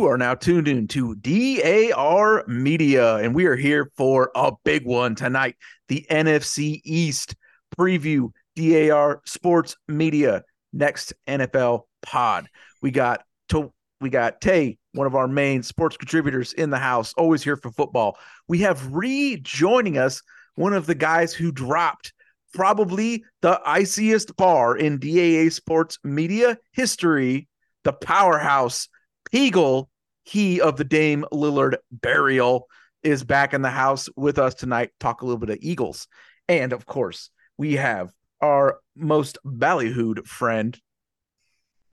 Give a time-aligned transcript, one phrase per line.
[0.00, 4.86] You are now tuned in to DAR Media, and we are here for a big
[4.86, 5.56] one tonight
[5.88, 7.36] the NFC East
[7.78, 8.30] preview.
[8.56, 10.42] DAR Sports Media
[10.72, 12.48] next NFL pod.
[12.80, 17.12] We got to we got Tay, one of our main sports contributors in the house,
[17.18, 18.16] always here for football.
[18.48, 20.22] We have rejoining us
[20.54, 22.14] one of the guys who dropped
[22.54, 27.48] probably the iciest bar in DAR sports media history,
[27.84, 28.88] the powerhouse
[29.32, 29.88] Peagle,
[30.24, 32.66] he of the Dame Lillard burial,
[33.02, 34.90] is back in the house with us tonight.
[35.00, 36.06] Talk a little bit of Eagles.
[36.48, 40.78] And of course, we have our most ballyhooed friend,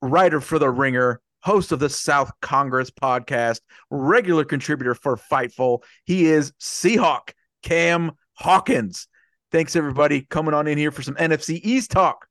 [0.02, 5.84] writer for The Ringer, host of the South Congress podcast, regular contributor for Fightful.
[6.04, 7.32] He is Seahawk
[7.64, 9.08] Cam Hawkins.
[9.52, 12.28] Thanks, everybody, coming on in here for some NFC East talk.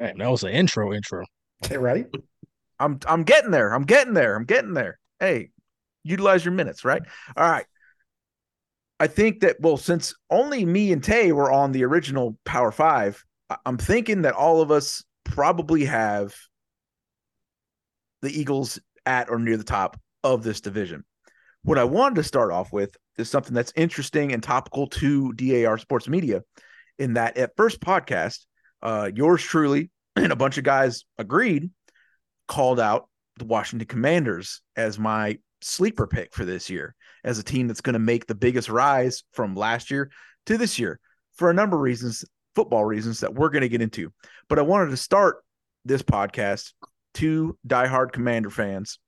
[0.00, 1.24] Man, that was an intro intro.
[1.70, 2.06] Right?
[2.78, 3.72] I'm I'm getting there.
[3.72, 4.36] I'm getting there.
[4.36, 4.98] I'm getting there.
[5.20, 5.50] Hey,
[6.02, 7.02] utilize your minutes, right?
[7.36, 7.66] All right.
[9.00, 13.24] I think that well, since only me and Tay were on the original Power Five,
[13.66, 16.34] I'm thinking that all of us probably have
[18.22, 21.04] the Eagles at or near the top of this division.
[21.62, 25.78] What I wanted to start off with is something that's interesting and topical to DAR
[25.78, 26.42] Sports Media,
[26.98, 28.46] in that at first podcast,
[28.82, 31.70] uh, yours truly and a bunch of guys agreed
[32.48, 36.94] called out the Washington Commanders as my sleeper pick for this year
[37.24, 40.10] as a team that's going to make the biggest rise from last year
[40.46, 41.00] to this year
[41.36, 42.24] for a number of reasons,
[42.54, 44.12] football reasons that we're going to get into.
[44.48, 45.42] But I wanted to start
[45.84, 46.72] this podcast
[47.14, 48.98] to diehard Commander fans.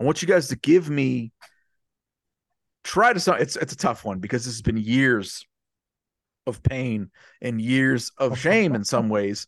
[0.00, 1.32] I want you guys to give me
[2.84, 5.46] try to it's it's a tough one because this has been years
[6.46, 9.46] of pain and years of shame in some ways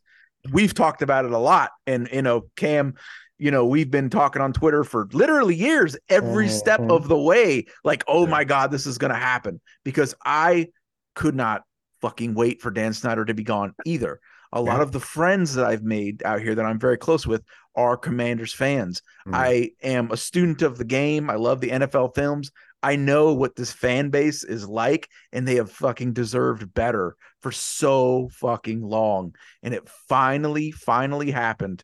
[0.52, 1.70] we've talked about it a lot.
[1.86, 2.94] And you know, Cam,
[3.38, 6.56] you know, we've been talking on Twitter for literally years, every mm-hmm.
[6.56, 9.60] step of the way, like, oh my God, this is gonna happen.
[9.84, 10.68] Because I
[11.14, 11.62] could not
[12.00, 14.20] fucking wait for Dan Snyder to be gone either.
[14.52, 17.42] A lot of the friends that I've made out here that I'm very close with
[17.74, 19.02] are Commanders fans.
[19.26, 19.34] Mm-hmm.
[19.34, 21.28] I am a student of the game.
[21.28, 22.52] I love the NFL films.
[22.84, 27.50] I know what this fan base is like, and they have fucking deserved better for
[27.50, 29.34] so fucking long.
[29.62, 31.82] And it finally, finally happened.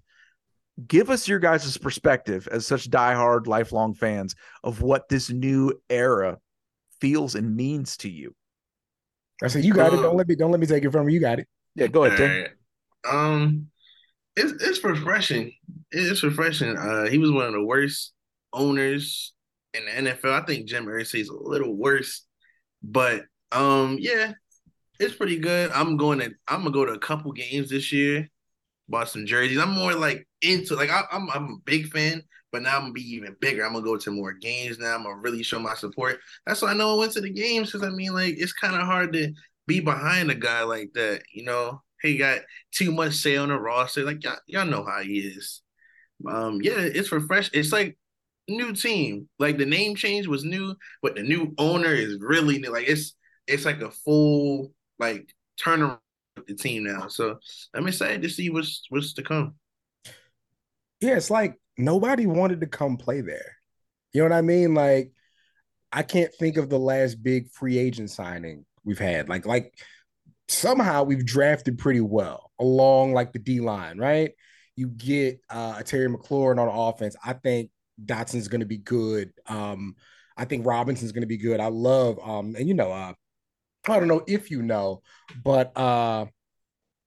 [0.86, 6.36] Give us your guys' perspective as such diehard, lifelong fans of what this new era
[7.00, 8.34] feels and means to you.
[9.42, 10.02] I said, you got um, it.
[10.02, 11.14] Don't let me don't let me take it from you.
[11.14, 11.48] You got it.
[11.76, 12.30] Yeah, go ahead, Tim.
[12.30, 13.32] Right.
[13.32, 13.68] Um,
[14.36, 15.54] it's it's refreshing.
[15.92, 16.76] It's refreshing.
[16.76, 18.12] Uh, he was one of the worst
[18.52, 19.32] owners
[19.74, 20.32] in the NFL.
[20.32, 22.24] I think Jim Irsay is a little worse,
[22.82, 24.32] but um, yeah,
[24.98, 25.70] it's pretty good.
[25.72, 28.28] I'm going to I'm gonna go to a couple games this year,
[28.88, 29.58] bought some jerseys.
[29.58, 32.22] I'm more like into like I, am I'm, I'm a big fan,
[32.52, 33.64] but now I'm gonna be even bigger.
[33.64, 34.94] I'm gonna go to more games now.
[34.94, 36.18] I'm gonna really show my support.
[36.46, 38.74] That's why I know I went to the games because I mean like it's kind
[38.74, 39.32] of hard to
[39.66, 41.22] be behind a guy like that.
[41.32, 42.40] You know, he got
[42.72, 44.04] too much say on the roster.
[44.04, 45.62] Like y'all, y'all know how he is.
[46.28, 47.50] Um, yeah, it's refresh.
[47.52, 47.96] It's like
[48.48, 49.28] new team.
[49.38, 52.72] Like the name change was new, but the new owner is really new.
[52.72, 53.14] Like it's
[53.46, 55.28] it's like a full like
[55.62, 55.98] turnaround
[56.36, 57.08] with the team now.
[57.08, 57.38] So
[57.74, 59.54] I'm excited to see what's what's to come.
[61.00, 63.56] Yeah, it's like nobody wanted to come play there.
[64.12, 64.74] You know what I mean?
[64.74, 65.12] Like
[65.92, 69.28] I can't think of the last big free agent signing we've had.
[69.28, 69.74] Like like
[70.48, 74.32] somehow we've drafted pretty well along like the D line, right?
[74.76, 77.16] You get uh, Terry McLaurin on offense.
[77.24, 77.70] I think
[78.04, 79.32] Dotson's going to be good.
[79.46, 79.96] Um,
[80.36, 81.60] I think Robinson's going to be good.
[81.60, 83.12] I love, um, and you know, uh,
[83.88, 85.02] I don't know if you know,
[85.42, 86.26] but uh,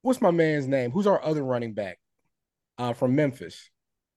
[0.01, 0.91] what's my man's name?
[0.91, 1.99] Who's our other running back
[2.77, 3.69] uh, from Memphis?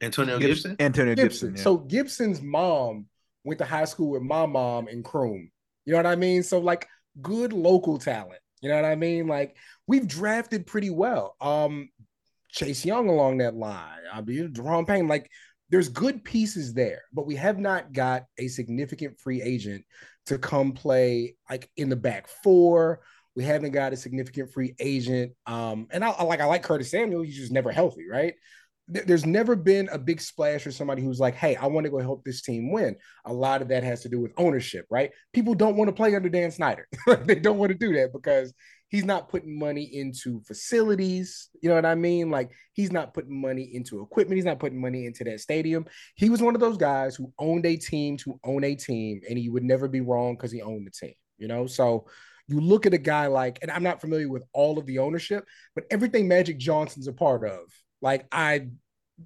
[0.02, 0.76] Antonio Gibson.
[0.78, 1.50] Antonio Gibson.
[1.50, 1.62] Gibson yeah.
[1.62, 3.06] So Gibson's mom
[3.44, 5.50] went to high school with my mom in Croom.
[5.84, 6.42] You know what I mean?
[6.42, 6.86] So like
[7.22, 8.40] good local talent.
[8.60, 9.26] You know what I mean?
[9.26, 9.56] Like
[9.86, 11.36] we've drafted pretty well.
[11.40, 11.88] Um,
[12.50, 14.00] Chase Young along that line.
[14.12, 15.08] I mean, Jerome Payne.
[15.08, 15.30] Like
[15.70, 19.84] there's good pieces there, but we have not got a significant free agent
[20.26, 23.00] to come play like in the back four.
[23.34, 25.32] We haven't got a significant free agent.
[25.46, 27.22] Um, and I, I like I like Curtis Samuel.
[27.22, 28.34] He's just never healthy, right?
[28.88, 31.98] There's never been a big splash for somebody who's like, hey, I want to go
[31.98, 32.94] help this team win.
[33.24, 35.10] A lot of that has to do with ownership, right?
[35.32, 36.86] People don't want to play under Dan Snyder.
[37.24, 38.54] they don't want to do that because
[38.88, 41.48] he's not putting money into facilities.
[41.60, 42.30] You know what I mean?
[42.30, 44.36] Like he's not putting money into equipment.
[44.36, 45.86] He's not putting money into that stadium.
[46.14, 49.38] He was one of those guys who owned a team to own a team, and
[49.38, 51.14] he would never be wrong because he owned the team.
[51.38, 52.06] You know, so
[52.48, 55.44] you look at a guy like, and I'm not familiar with all of the ownership,
[55.74, 57.60] but everything Magic Johnson's a part of.
[58.00, 58.68] Like I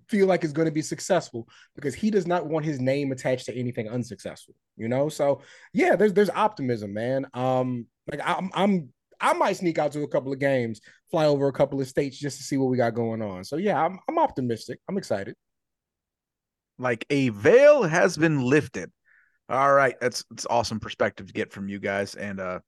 [0.09, 3.47] feel like is going to be successful because he does not want his name attached
[3.47, 4.55] to anything unsuccessful.
[4.77, 5.43] You know, so
[5.73, 7.27] yeah, there's there's optimism, man.
[7.35, 10.81] Um, like I'm I'm I might sneak out to a couple of games,
[11.11, 13.45] fly over a couple of states just to see what we got going on.
[13.45, 14.79] So yeah, I'm I'm optimistic.
[14.89, 15.35] I'm excited.
[16.79, 18.91] Like a veil has been lifted.
[19.49, 22.15] All right, that's it's awesome perspective to get from you guys.
[22.15, 22.61] And uh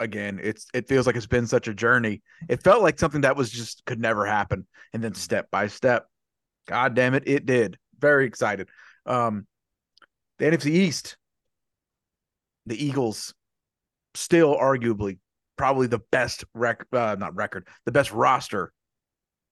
[0.00, 2.22] again, it's it feels like it's been such a journey.
[2.48, 4.66] It felt like something that was just could never happen.
[4.92, 6.06] And then step by step,
[6.66, 7.76] God damn it, it did.
[7.98, 8.68] Very excited.
[9.04, 9.46] Um
[10.38, 11.16] the NFC East,
[12.66, 13.34] the Eagles,
[14.14, 15.18] still arguably
[15.58, 18.72] probably the best rec uh, not record, the best roster,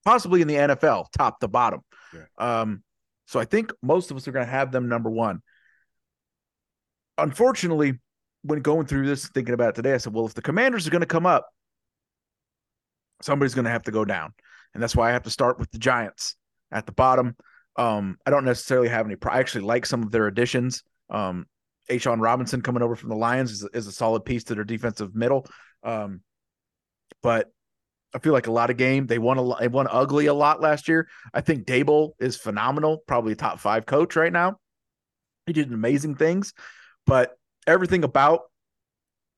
[0.05, 1.81] possibly in the NFL, top to bottom.
[2.15, 2.23] Yeah.
[2.39, 2.83] Um,
[3.27, 5.43] so I think most of us are going to have them number one.
[7.19, 7.99] Unfortunately,
[8.43, 10.91] when going through this, thinking about it today, I said, well, if the commanders are
[10.91, 11.49] going to come up,
[13.21, 14.33] somebody's going to have to go down.
[14.75, 16.37] And that's why I have to start with the Giants
[16.71, 17.35] at the bottom.
[17.77, 20.83] Um, I don't necessarily have any, I actually like some of their additions.
[21.11, 21.47] Um,
[21.91, 25.15] A'Shawn Robinson coming over from the Lions is, is a solid piece to their defensive
[25.15, 25.47] middle.
[25.83, 26.21] Um,
[27.23, 27.51] but
[28.15, 29.07] I feel like a lot of game.
[29.07, 31.09] They won a they won ugly a lot last year.
[31.35, 34.59] I think Daboll is phenomenal, probably top five coach right now.
[35.47, 36.53] He did amazing things,
[37.07, 37.37] but
[37.67, 38.43] everything about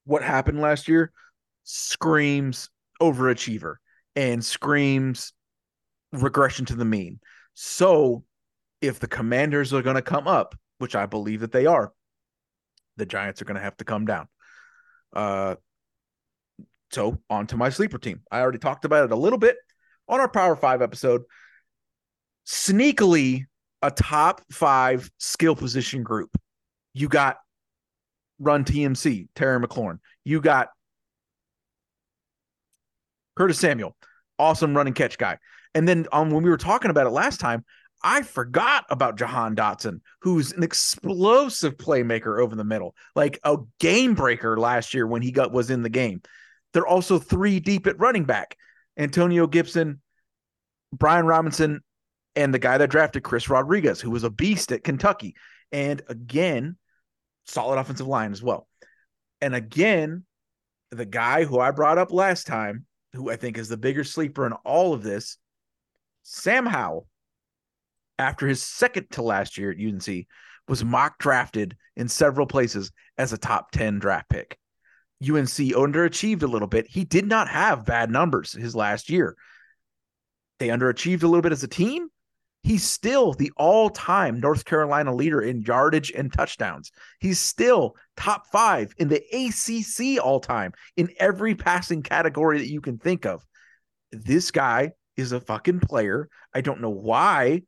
[0.05, 1.13] what happened last year
[1.65, 2.71] screams
[3.03, 3.77] overachiever
[4.17, 5.33] and screams
[6.13, 7.21] regression to the mean.
[7.55, 8.25] So
[8.81, 11.93] if the commanders are going to come up, which I believe that they are,
[12.97, 14.29] the Giants are going to have to come down.
[15.13, 15.57] Uh,
[16.91, 18.21] so on to my sleeper team.
[18.31, 19.57] I already talked about it a little bit
[20.09, 21.23] on our Power Five episode.
[22.47, 23.45] Sneakily,
[23.83, 26.31] a top five skill position group.
[26.95, 27.39] You got
[28.39, 29.99] Run TMC, Terry McLaurin.
[30.25, 30.69] You got
[33.37, 33.97] Curtis Samuel,
[34.39, 35.39] awesome running catch guy.
[35.75, 37.65] And then um, when we were talking about it last time,
[38.03, 44.15] I forgot about Jahan Dotson, who's an explosive playmaker over the middle, like a game
[44.15, 46.23] breaker last year when he got was in the game.
[46.73, 48.57] They're also three deep at running back.
[48.97, 50.01] Antonio Gibson,
[50.93, 51.81] Brian Robinson,
[52.37, 55.35] and the guy that drafted Chris Rodriguez, who was a beast at Kentucky.
[55.73, 56.77] And again,
[57.47, 58.69] solid offensive line as well.
[59.41, 60.25] And again,
[60.91, 64.47] the guy who I brought up last time, who I think is the bigger sleeper
[64.47, 65.39] in all of this,
[66.23, 67.09] Sam Howell,
[68.19, 70.27] after his second to last year at UNC,
[70.67, 74.59] was mock drafted in several places as a top 10 draft pick.
[75.23, 76.87] UNC underachieved a little bit.
[76.89, 79.37] He did not have bad numbers his last year.
[80.59, 82.09] They underachieved a little bit as a team.
[82.63, 86.91] He's still the all time North Carolina leader in yardage and touchdowns.
[87.21, 92.81] He's still top five in the ACC all time in every passing category that you
[92.81, 93.45] can think of.
[94.11, 96.29] This guy is a fucking player.
[96.55, 97.63] I don't know why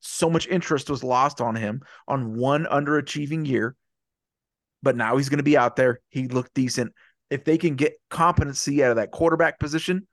[0.00, 3.76] so much interest was lost on him on one underachieving year
[4.82, 6.00] but now he's going to be out there.
[6.08, 6.92] He looked decent.
[7.30, 10.06] If they can get competency out of that quarterback position,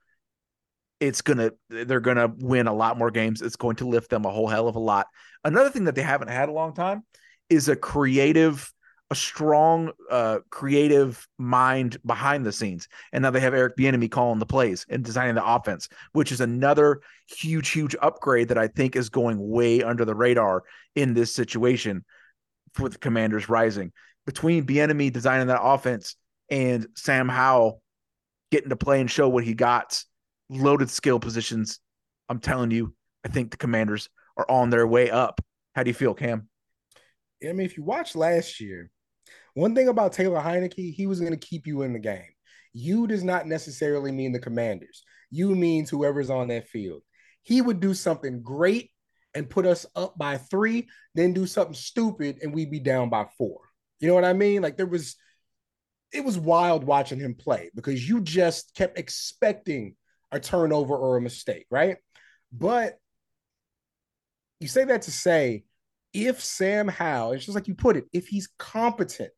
[1.00, 3.42] it's gonna they're gonna win a lot more games.
[3.42, 5.06] It's going to lift them a whole hell of a lot.
[5.44, 7.04] Another thing that they haven't had a long time
[7.48, 8.72] is a creative,
[9.10, 12.86] a strong, uh, creative mind behind the scenes.
[13.12, 16.40] And now they have Eric Bieniemy calling the plays and designing the offense, which is
[16.40, 20.62] another huge, huge upgrade that I think is going way under the radar
[20.94, 22.04] in this situation
[22.78, 23.92] with the Commanders rising
[24.26, 26.16] between Bieniemy designing that offense
[26.50, 27.82] and Sam Howell
[28.50, 30.02] getting to play and show what he got,
[30.48, 31.78] loaded skill positions.
[32.28, 35.40] I'm telling you, I think the Commanders are on their way up.
[35.74, 36.48] How do you feel, Cam?
[37.42, 38.90] I mean, if you watch last year,
[39.54, 42.28] one thing about Taylor Heinicke, he was going to keep you in the game.
[42.72, 45.02] You does not necessarily mean the Commanders.
[45.30, 47.02] You means whoever's on that field.
[47.42, 48.90] He would do something great
[49.34, 53.26] and put us up by three, then do something stupid and we'd be down by
[53.38, 53.60] four.
[54.00, 54.62] You know what I mean?
[54.62, 55.16] Like there was,
[56.12, 59.94] it was wild watching him play because you just kept expecting
[60.32, 61.98] a turnover or a mistake, right?
[62.52, 62.98] But
[64.58, 65.64] you say that to say,
[66.12, 69.30] if Sam Howell, it's just like you put it, if he's competent,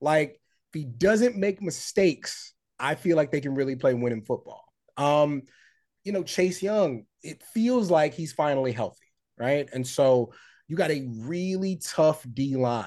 [0.00, 0.40] like
[0.72, 4.64] if he doesn't make mistakes, I feel like they can really play winning football.
[4.96, 5.42] Um,
[6.04, 9.68] you know, Chase Young, it feels like he's finally healthy, right?
[9.72, 10.32] And so
[10.68, 12.86] you got a really tough D line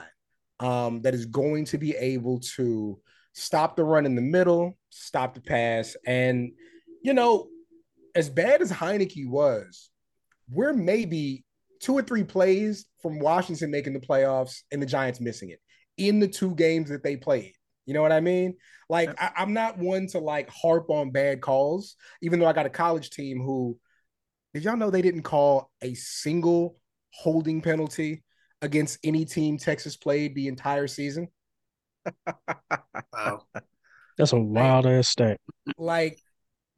[0.60, 3.00] um, that is going to be able to
[3.34, 5.96] stop the run in the middle, stop the pass.
[6.06, 6.52] And,
[7.04, 7.48] you know,
[8.16, 9.92] as bad as Heinicke was,
[10.50, 11.46] we're maybe
[11.80, 15.60] two or three plays from Washington making the playoffs and the Giants missing it
[15.98, 17.54] in the two games that they played.
[17.86, 18.56] You know what I mean?
[18.90, 22.66] Like, I, I'm not one to like harp on bad calls, even though I got
[22.66, 23.78] a college team who
[24.54, 26.78] Did y'all know they didn't call a single
[27.12, 28.24] holding penalty
[28.62, 31.28] against any team Texas played the entire season?
[33.14, 33.42] Wow.
[34.18, 35.40] That's a wild ass stat.
[35.78, 36.20] Like,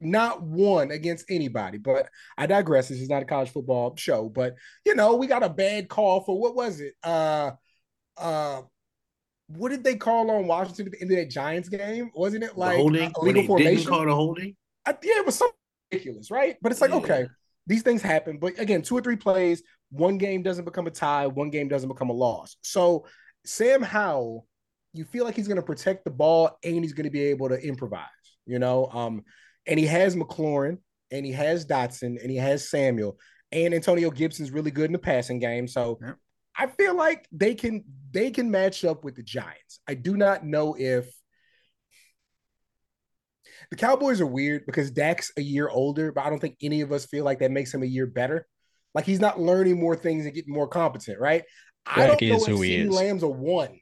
[0.00, 1.78] not one against anybody.
[1.78, 2.88] But I digress.
[2.88, 4.28] This is not a college football show.
[4.28, 6.94] But you know, we got a bad call for what was it?
[7.02, 7.52] Uh
[8.16, 8.62] uh
[9.48, 12.10] what did they call on Washington at the end of that Giants game?
[12.14, 13.90] Wasn't it like holding when illegal they didn't formation?
[13.90, 14.56] call the holding.
[14.86, 15.50] I, yeah, it was so
[15.90, 16.56] ridiculous, right?
[16.62, 16.96] But it's like, Yeah.
[16.98, 17.26] okay,
[17.66, 18.38] these things happen.
[18.38, 21.88] But again, two or three plays, one game doesn't become a tie, one game doesn't
[21.88, 22.56] become a loss.
[22.62, 23.06] So
[23.44, 24.46] Sam Howell,
[24.92, 27.48] you feel like he's going to protect the ball and he's going to be able
[27.48, 28.06] to improvise,
[28.46, 28.86] you know?
[28.86, 29.24] Um,
[29.66, 30.78] and he has McLaurin
[31.10, 33.18] and he has Dotson and he has Samuel
[33.52, 35.68] and Antonio Gibson's really good in the passing game.
[35.68, 35.98] So.
[36.56, 39.80] I feel like they can they can match up with the Giants.
[39.88, 41.10] I do not know if
[43.70, 46.92] the Cowboys are weird because Dak's a year older, but I don't think any of
[46.92, 48.46] us feel like that makes him a year better.
[48.94, 51.44] Like he's not learning more things and getting more competent, right?
[51.86, 52.94] I Dak don't know if who he CeeDee is.
[52.94, 53.78] Lamb's a one.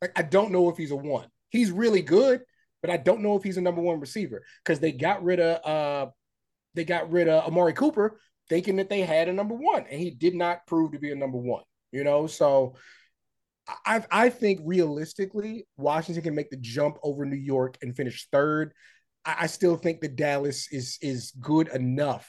[0.00, 1.28] Like I don't know if he's a one.
[1.50, 2.40] He's really good,
[2.80, 5.64] but I don't know if he's a number one receiver because they got rid of
[5.64, 6.10] uh
[6.74, 10.10] they got rid of Amari Cooper thinking that they had a number one, and he
[10.10, 11.62] did not prove to be a number one.
[11.92, 12.74] You know, so
[13.86, 18.72] I I think realistically, Washington can make the jump over New York and finish third.
[19.24, 22.28] I, I still think that Dallas is is good enough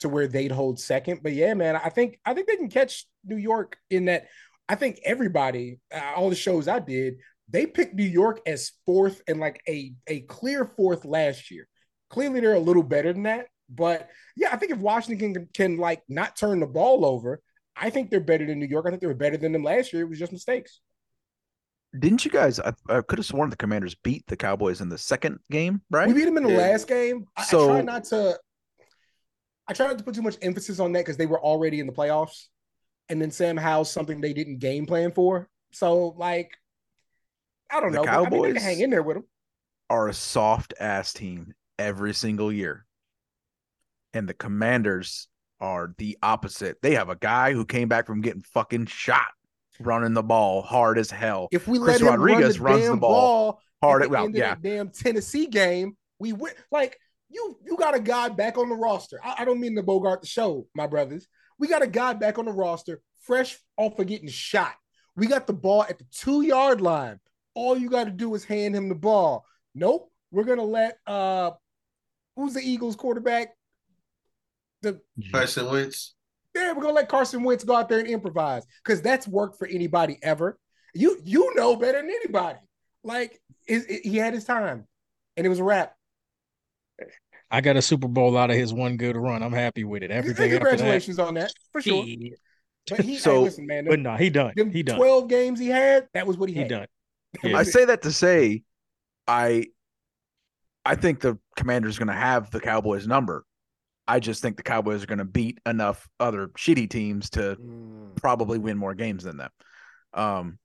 [0.00, 1.20] to where they'd hold second.
[1.22, 4.28] But yeah, man, I think I think they can catch New York in that.
[4.68, 7.14] I think everybody, uh, all the shows I did,
[7.48, 11.66] they picked New York as fourth and like a a clear fourth last year.
[12.08, 13.46] Clearly, they're a little better than that.
[13.68, 17.40] But yeah, I think if Washington can, can like not turn the ball over,
[17.82, 18.84] I think they're better than New York.
[18.86, 20.02] I think they were better than them last year.
[20.02, 20.80] It was just mistakes.
[21.98, 22.60] Didn't you guys?
[22.60, 26.06] I, I could have sworn the Commanders beat the Cowboys in the second game, right?
[26.06, 26.58] We beat them in the Yeah.
[26.58, 27.24] last game.
[27.36, 28.38] I, I try not to.
[29.66, 31.86] I try not to put too much emphasis on that because they were already in
[31.86, 32.46] the playoffs,
[33.08, 35.48] and then Sam Howell's something they didn't game plan for.
[35.72, 36.50] So like,
[37.70, 38.04] I don't The know.
[38.04, 39.24] but I think they Cowboys- hang in there with them.
[39.88, 42.84] Are a soft ass team every single year,
[44.14, 45.26] and the Commanders
[45.60, 46.80] are the opposite.
[46.82, 49.28] They have a guy who came back from getting fucking shot,
[49.80, 51.48] running the ball hard as hell.
[51.50, 54.02] If we Chris let him Rodriguez run runs the the damn ball ball, hard.
[54.02, 56.98] at the Well, end of yeah, that damn Tennessee game, we went like
[57.28, 57.58] you.
[57.64, 59.20] You got a guy back on the roster.
[59.22, 61.26] I, I don't mean to bogart the show, my brothers.
[61.58, 64.74] We got a guy back on the roster, fresh off of getting shot.
[65.16, 67.20] We got the ball at the two yard line.
[67.54, 69.44] All you got to do is hand him the ball.
[69.74, 71.50] Nope, we're gonna let uh,
[72.36, 73.50] who's the Eagles quarterback?
[74.82, 75.30] The mm-hmm.
[75.32, 76.14] Carson Wentz.
[76.54, 79.66] yeah, we're gonna let Carson Wentz go out there and improvise because that's worked for
[79.66, 80.58] anybody ever.
[80.94, 82.58] You you know better than anybody.
[83.04, 84.86] Like it, it- he had his time,
[85.36, 85.94] and it was a wrap.
[87.50, 89.42] I got a Super Bowl out of his one good run.
[89.42, 90.10] I'm happy with it.
[90.10, 92.04] Everything after that, Congratulations on that for sure.
[92.04, 92.38] shit.
[92.88, 94.52] But he, So- hey, listen, man, But them, no, he done.
[94.56, 94.96] them He done.
[94.96, 96.68] twelve games he had, that was what he, He had.
[96.68, 96.86] done.
[97.44, 97.58] Yeah.
[97.58, 98.62] I say that to say,
[99.28, 99.66] I,
[100.84, 103.44] I think the Commanders going to have the Cowboys number.
[104.10, 108.16] I just think the Cowboys are going to beat enough other shitty teams to Mm.
[108.16, 109.50] probably win more games than them.
[110.12, 110.58] Um,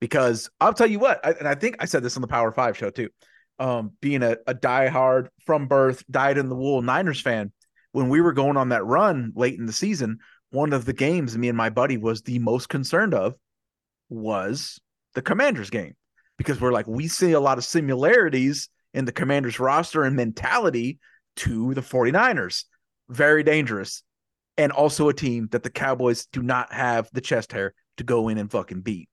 [0.00, 2.52] because I'll tell you what, I, and I think I said this on the Power
[2.52, 3.10] Five show too.
[3.58, 7.52] Um, being a, a diehard from birth, died in the wool Niners fan,
[7.92, 10.18] when we were going on that run late in the season,
[10.50, 13.34] one of the games me and my buddy was the most concerned of
[14.08, 14.80] was
[15.14, 15.94] the Commanders game
[16.38, 20.98] because we're like, we see a lot of similarities in the Commanders roster and mentality
[21.36, 22.64] to the 49ers.
[23.08, 24.02] Very dangerous.
[24.58, 28.28] And also a team that the Cowboys do not have the chest hair to go
[28.28, 29.08] in and fucking beat.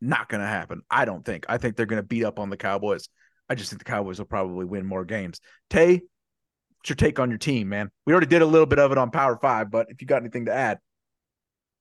[0.00, 0.82] Not going to happen.
[0.90, 1.44] I don't think.
[1.48, 3.08] I think they're going to beat up on the Cowboys.
[3.48, 5.40] I just think the Cowboys will probably win more games.
[5.70, 7.90] Tay, what's your take on your team, man?
[8.06, 10.22] We already did a little bit of it on Power Five, but if you got
[10.22, 10.78] anything to add,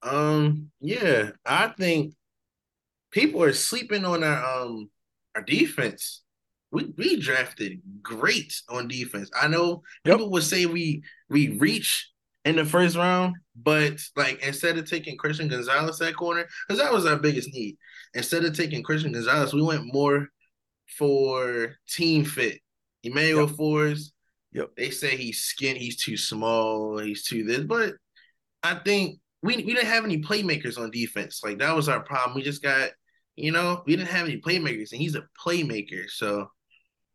[0.01, 2.15] Um, yeah, I think
[3.11, 4.89] people are sleeping on our um
[5.35, 6.23] our defense.
[6.71, 9.29] We we drafted great on defense.
[9.39, 10.17] I know Yep.
[10.17, 12.09] people would say we we reach
[12.45, 16.93] in the first round, but like instead of taking Christian Gonzalez at corner, because that
[16.93, 17.77] was our biggest need.
[18.13, 20.27] Instead of taking Christian Gonzalez, we went more
[20.97, 22.59] for team fit.
[23.03, 23.55] Emmanuel Yep.
[23.55, 24.13] Forbes.
[24.53, 24.69] Yep.
[24.77, 27.95] They say he's skinny, he's too small, he's too this, but
[28.63, 31.41] I think we we didn't have any playmakers on defense.
[31.43, 32.35] Like that was our problem.
[32.35, 32.89] We just got,
[33.35, 36.09] you know, we didn't have any playmakers, and he's a playmaker.
[36.09, 36.49] So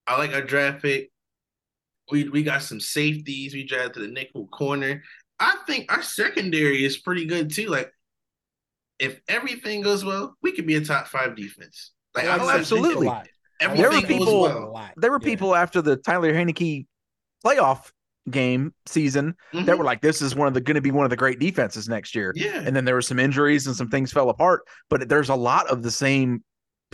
[0.07, 1.11] I like our draft pick.
[2.11, 3.55] We we got some safeties.
[3.55, 5.03] We drafted the nickel corner.
[5.41, 7.69] I think our secondary is pretty good too.
[7.69, 7.91] Like
[8.99, 11.93] if everything goes well, we could be a top five defense.
[12.15, 13.07] Like I I Oh, like safety a absolutely.
[13.07, 13.29] lot.
[13.61, 14.91] I like There were everything goes people- well.
[14.97, 15.29] there were Yeah.
[15.29, 16.87] people after the Taylor Heinicke
[17.45, 17.91] playoff
[18.31, 19.67] game season Mhm.
[19.67, 21.39] that were like, this is one of the going to be one of the great
[21.39, 22.33] defenses next year.
[22.37, 22.63] yeah.
[22.65, 25.67] And then there were some injuries and some things fell apart, but there's a lot
[25.69, 26.43] of the same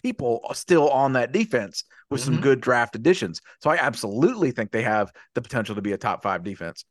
[0.02, 2.42] people still on that defense with some Mhm.
[2.42, 3.40] good draft additions.
[3.62, 6.85] So I absolutely think they have the potential to be a top five defense.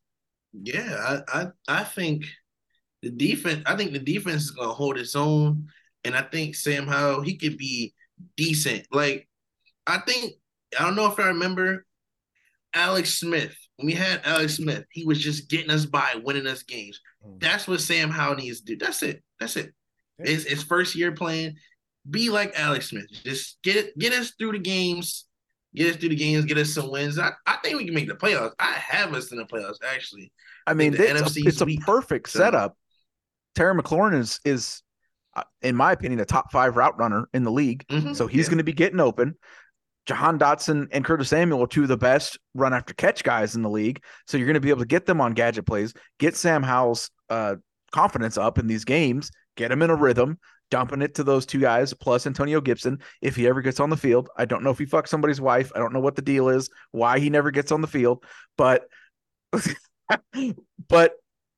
[0.54, 2.26] Yeah, I, I I think
[3.02, 3.64] the defense.
[3.66, 5.68] I think the defense is gonna hold its own,
[6.04, 7.94] and I think Sam Howell he could be
[8.36, 8.88] decent.
[8.92, 9.28] Like
[9.86, 10.34] I think
[10.78, 11.86] I don't know if I remember
[12.74, 14.86] Alex Smith when we had Alex Smith.
[14.92, 17.00] He was just getting us by, winning us games.
[17.26, 17.40] Mm.
[17.40, 18.78] That's what Sam Howell needs to do.
[18.78, 19.24] That's it.
[19.40, 19.74] That's it.
[20.22, 21.56] His, his first year playing,
[22.10, 23.06] be like Alex Smith.
[23.24, 25.26] Just get get us through the games.
[25.76, 26.46] Get us through the games.
[26.46, 27.20] Get us some wins.
[27.20, 28.54] I, I think we can make the playoffs.
[28.60, 30.32] I have us in the playoffs actually.
[30.66, 32.76] I mean, the it's, NFC a, it's a perfect so- setup.
[33.56, 34.82] Terry McLaurin is is,
[35.36, 37.86] uh, in my opinion, a top five route runner in the league.
[37.88, 38.52] Mhm, So he's yeah.
[38.52, 39.36] going to be getting open.
[40.06, 43.62] Jahan Dotson and Curtis Samuel are two of the best run after catch guys in
[43.62, 44.02] the league.
[44.28, 47.12] So you're going to be able to get them on gadget plays, get Sam Howell's
[47.30, 47.56] uh,
[47.92, 50.40] confidence up in these games, get him in a rhythm,
[50.72, 53.98] dumping it to those two guys plus Antonio Gibson if he ever gets on the
[53.98, 54.30] field.
[54.38, 55.72] I don't know if he fucks somebody's wife.
[55.76, 58.24] I don't know what the deal is, why he never gets on the field,
[58.58, 58.88] but
[60.88, 61.14] but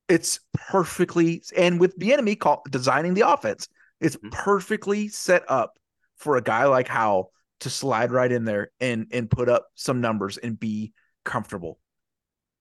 [0.08, 3.68] it's perfectly and with Bieniemy call, designing the offense,
[4.00, 4.32] it's Mhm.
[4.32, 5.78] perfectly set up
[6.16, 10.00] for a guy like Howell to slide right in there and and put up some
[10.00, 10.92] numbers and be
[11.24, 11.78] comfortable.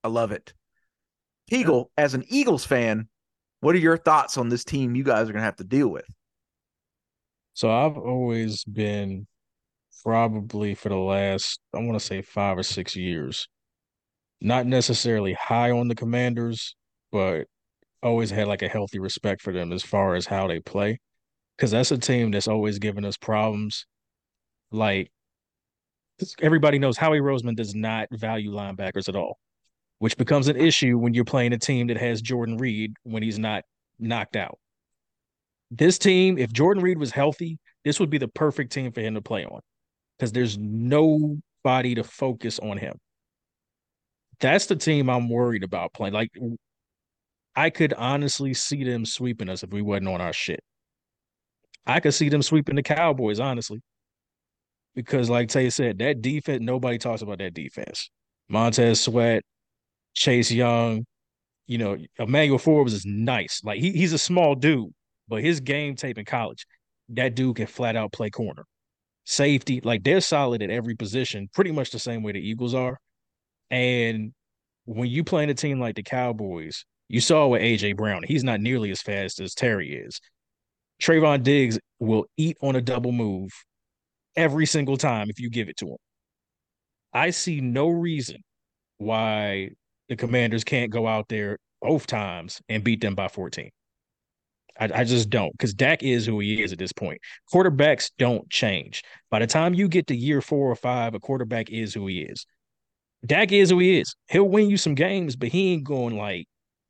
[0.03, 0.53] I love it.
[1.51, 3.09] Peagle, as an Eagles fan,
[3.59, 6.05] what are your thoughts on this team you guys are gonna have to deal with?
[7.53, 9.27] So I've always been
[10.03, 13.47] probably for the last, I want to say five or six years,
[14.39, 16.75] not necessarily high on the commanders,
[17.11, 17.45] but
[18.01, 20.99] always had like a healthy respect for them as far as how they play.
[21.57, 23.85] Because that's a team that's always given us problems.
[24.71, 25.11] Like
[26.41, 29.37] everybody knows Howie Roseman does not value linebackers at all,
[29.99, 33.37] which becomes an issue when you're playing a team that has Jordan Reed when he's
[33.37, 33.63] not
[33.99, 34.57] knocked out.
[35.71, 39.15] This team, if Jordan Reed was healthy, this would be the perfect team for him
[39.15, 39.61] to play on
[40.17, 42.93] because there's nobody to focus on him.
[44.41, 46.13] That's the team I'm worried about playing.
[46.13, 46.31] Like,
[47.55, 50.59] I could honestly see them sweeping us if we wasn't on our shit.
[51.85, 53.81] I could see them sweeping the Cowboys, honestly.
[54.93, 58.09] Because, like Tay said, that defense, nobody talks about that defense.
[58.49, 59.43] Montez Sweat,
[60.13, 61.05] Chase Young,
[61.67, 63.61] you know, Emmanuel Forbes is nice.
[63.63, 64.91] Like, he, he's a small dude,
[65.31, 66.67] but his game tape in college,
[67.09, 68.65] that dude can flat out play corner.
[69.23, 72.99] Safety, like, they're solid at every position, pretty much the same way the Eagles are.
[73.69, 74.33] And
[74.83, 78.43] when you play in a team like the Cowboys, you saw with AJ Brown, he's
[78.43, 80.19] not nearly as fast as Terry is.
[81.01, 83.51] Trevon Diggs will eat on a double move
[84.35, 85.97] every single time if you give it to him.
[87.13, 88.41] I see no reason
[88.97, 89.69] why
[90.09, 93.69] the commanders can't go out there both times and beat them by 14.
[94.79, 97.19] I, I just don't, because Dak is who he is at this point.
[97.53, 99.03] Quarterbacks don't change.
[99.29, 102.21] By the time you get to year four or five, a quarterback is who he
[102.21, 102.45] is.
[103.25, 104.15] Dak is who he is.
[104.29, 106.47] He'll win you some games, but he ain't going like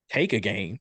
[0.10, 0.80] take a game.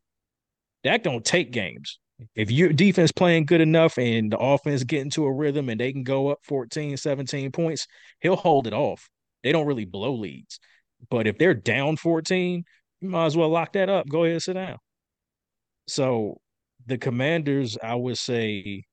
[0.84, 1.98] Dak don't take games.
[2.34, 5.92] If your defense playing good enough and the offense get into a rhythm and they
[5.92, 7.86] can go up 14, 17 points,
[8.20, 9.08] he'll hold it off.
[9.42, 10.60] They don't really blow leads.
[11.08, 12.64] But if they're down 14,
[13.00, 14.08] you might as well lock that up.
[14.08, 14.76] Go ahead and sit down.
[15.88, 16.40] So
[16.90, 18.84] the commanders, I would say,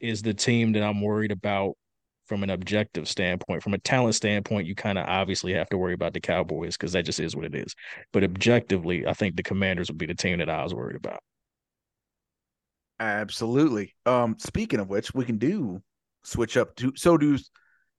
[0.00, 1.74] is the team that I'm worried about
[2.26, 3.62] from an objective standpoint.
[3.62, 6.92] From a talent standpoint, you kind of obviously have to worry about the Cowboys because
[6.92, 7.74] that just is what it is.
[8.12, 11.20] But objectively, I think the commanders would be the team that I was worried about.
[12.98, 13.94] Absolutely.
[14.06, 15.82] Um, speaking of which, we can do
[16.24, 17.38] switch up to so do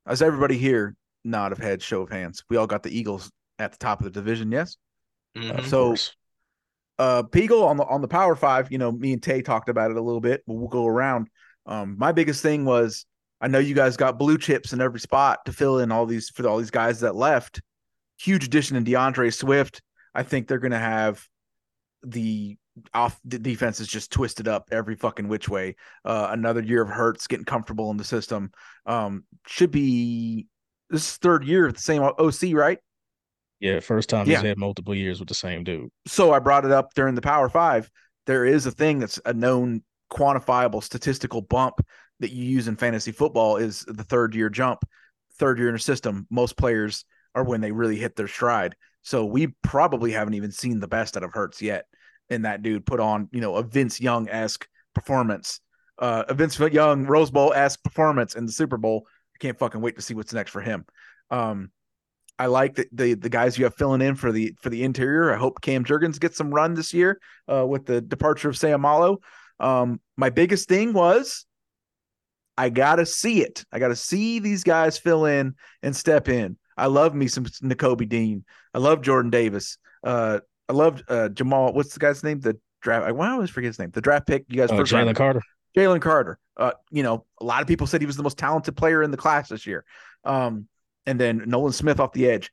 [0.05, 2.43] as everybody here nod of head, show of hands.
[2.49, 4.75] We all got the Eagles at the top of the division, yes.
[5.35, 5.59] Mhm.
[5.59, 6.15] Of So- course.
[6.99, 9.91] Uh Peagle on the on the power five, you know, me and Tay talked about
[9.91, 11.27] it a little bit, but we'll go around.
[11.65, 13.05] Um, my biggest thing was
[13.39, 16.29] I know you guys got blue chips in every spot to fill in all these
[16.29, 17.61] for all these guys that left.
[18.19, 19.81] Huge addition in D'Andre Swift.
[20.15, 21.23] I think they're gonna have
[22.03, 22.57] the
[22.93, 25.75] off the defense is just twisted up every fucking which way.
[26.05, 28.51] Uh, another year of Hurts getting comfortable in the system.
[28.85, 30.47] Um, should be
[30.89, 32.79] this is third year of the same OC, right?
[33.59, 34.37] Yeah, first time Yeah.
[34.37, 35.89] he's had multiple years with the same dude.
[36.07, 37.89] So I brought it up during the Power Five.
[38.25, 41.79] There is a thing that's a known quantifiable statistical bump
[42.19, 44.83] that you use in fantasy football is the third year jump.
[45.37, 48.75] Third year in a system, most players are when they really hit their stride.
[49.03, 51.85] So we probably haven't even seen the best out of Hurts yet.
[52.29, 55.61] And that dude put on, you know, a Vince Young esque performance,
[55.99, 59.07] uh, a Vince Young Rose Bowl esque performance in the Super Bowl.
[59.35, 60.85] I can't fucking wait to see what's next for him.
[61.29, 61.71] Um,
[62.39, 65.33] I like the, the the guys you have filling in for the for the interior.
[65.33, 67.19] I hope Cam Jurgens gets some run this year
[67.51, 69.17] uh, with the departure of Seumalo.
[69.59, 71.45] Um, my biggest thing was
[72.57, 73.65] I gotta see it.
[73.71, 76.57] I gotta see these guys fill in and step in.
[76.77, 78.45] I love me some Nakobe Dean.
[78.73, 79.77] I love Jordan Davis.
[80.03, 81.73] Uh, I love uh, Jamal.
[81.73, 82.39] What's the guy's name?
[82.39, 83.05] The draft.
[83.05, 83.89] I, I always forget his name.
[83.91, 84.45] The draft pick.
[84.47, 84.71] You guys.
[84.71, 85.41] Uh, Jalen Carter.
[85.75, 86.39] Jalen Carter.
[86.55, 89.11] Uh, you know, a lot of people said he was the most talented player in
[89.11, 89.85] the class this year.
[90.23, 90.67] Um,
[91.07, 92.51] and then Nolan Smith off the edge.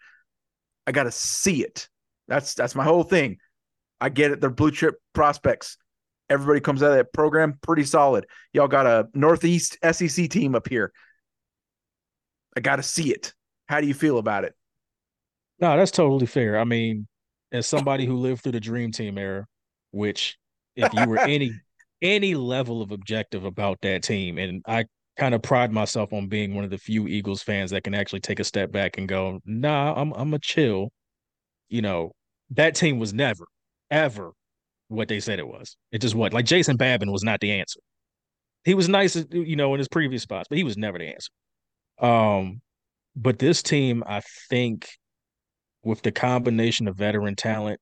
[0.86, 1.88] I got to see it.
[2.28, 3.38] That's that's my whole thing.
[4.00, 4.40] I get it.
[4.40, 5.76] They're blue chip prospects.
[6.30, 8.26] Everybody comes out of that program pretty solid.
[8.54, 10.92] Y'all got a Northeast SEC team up here.
[12.56, 13.34] I got to see it.
[13.66, 14.54] How do you feel about it?
[15.58, 16.58] No, that's totally fair.
[16.58, 17.06] I mean,
[17.52, 19.46] as somebody who lived through the Dream Team era,
[19.90, 20.38] which
[20.76, 21.52] if you were any
[22.00, 24.84] any level of objective about that team, and I
[25.16, 28.20] kind of pride myself on being one of the few Eagles fans that can actually
[28.20, 30.90] take a step back and go, nah, I'm I'm a chill.
[31.68, 32.12] You know,
[32.50, 33.44] that team was never,
[33.90, 34.32] ever
[34.88, 35.76] what they said it was.
[35.92, 37.80] It just what like Jason Babin was not the answer.
[38.64, 41.30] He was nice, you know, in his previous spots, but he was never the answer.
[42.00, 42.60] Um,
[43.14, 44.88] but this team, I think,
[45.82, 47.78] with the combination of veteran talent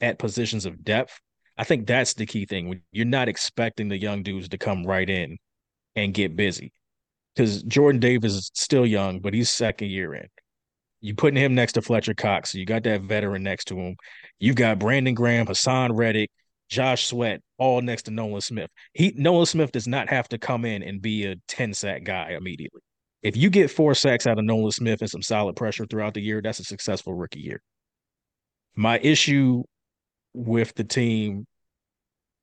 [0.00, 1.18] at positions of depth,
[1.58, 2.82] I think that's the key thing.
[2.92, 5.38] You're not expecting the young dudes to come right in
[5.96, 6.72] and get busy.
[7.34, 10.28] Because Jordan Davis is still young, but he's second year in.
[11.00, 13.96] You putting him next to Fletcher Cox, so you got that veteran next to him.
[14.38, 16.30] You've got Brandon Graham, Haason Reddick,
[16.68, 18.70] Josh Sweat, all next to Nolan Smith.
[18.92, 22.34] He Nolan Smith does not have to come in and be a 10 sack guy
[22.38, 22.80] immediately.
[23.22, 26.22] If you get four sacks out of Nolan Smith and some solid pressure throughout the
[26.22, 27.62] year, that's a successful rookie year.
[28.74, 29.64] My issue
[30.34, 31.46] with the team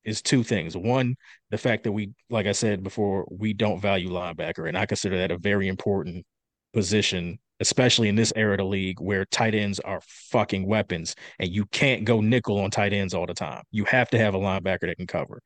[0.05, 0.75] is two things.
[0.75, 1.15] One,
[1.49, 5.17] the fact that we, like I said before, we don't value linebacker, and I consider
[5.17, 6.25] that a very important
[6.73, 11.49] position, especially in this era of the league where tight ends are fucking weapons, and
[11.49, 13.63] you can't go nickel on tight ends all the time.
[13.71, 15.41] You have to have a linebacker that can cover.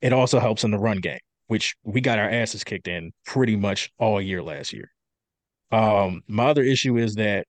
[0.00, 3.56] It also helps in the run game, which we got our asses kicked in pretty
[3.56, 4.90] much all year last year.
[5.70, 7.46] Um, my other issue is that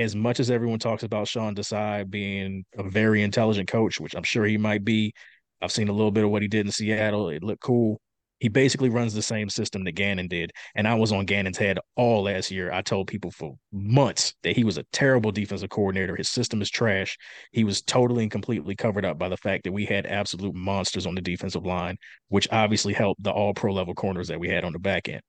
[0.00, 4.22] as much as everyone talks about Sean Desai being a very intelligent coach, which I'm
[4.22, 5.12] sure he might be,
[5.60, 7.28] I've seen a little bit of what he did in Seattle.
[7.28, 8.00] It looked cool.
[8.38, 10.52] He basically runs the same system that Gannon did.
[10.74, 12.72] And I was on Gannon's head all last year.
[12.72, 16.16] I told people for months that he was a terrible defensive coordinator.
[16.16, 17.18] His system is trash.
[17.52, 21.04] He was totally and completely covered up by the fact that we had absolute monsters
[21.04, 24.64] on the defensive line, which obviously helped the all pro level corners that we had
[24.64, 25.20] on the back end.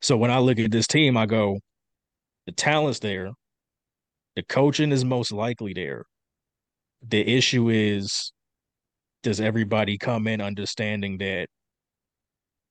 [0.00, 1.58] So when I look at this team, I go,
[2.46, 3.30] the talent's there.
[4.36, 6.04] The coaching is most likely there.
[7.06, 8.32] The issue is
[9.22, 11.48] does everybody come in understanding that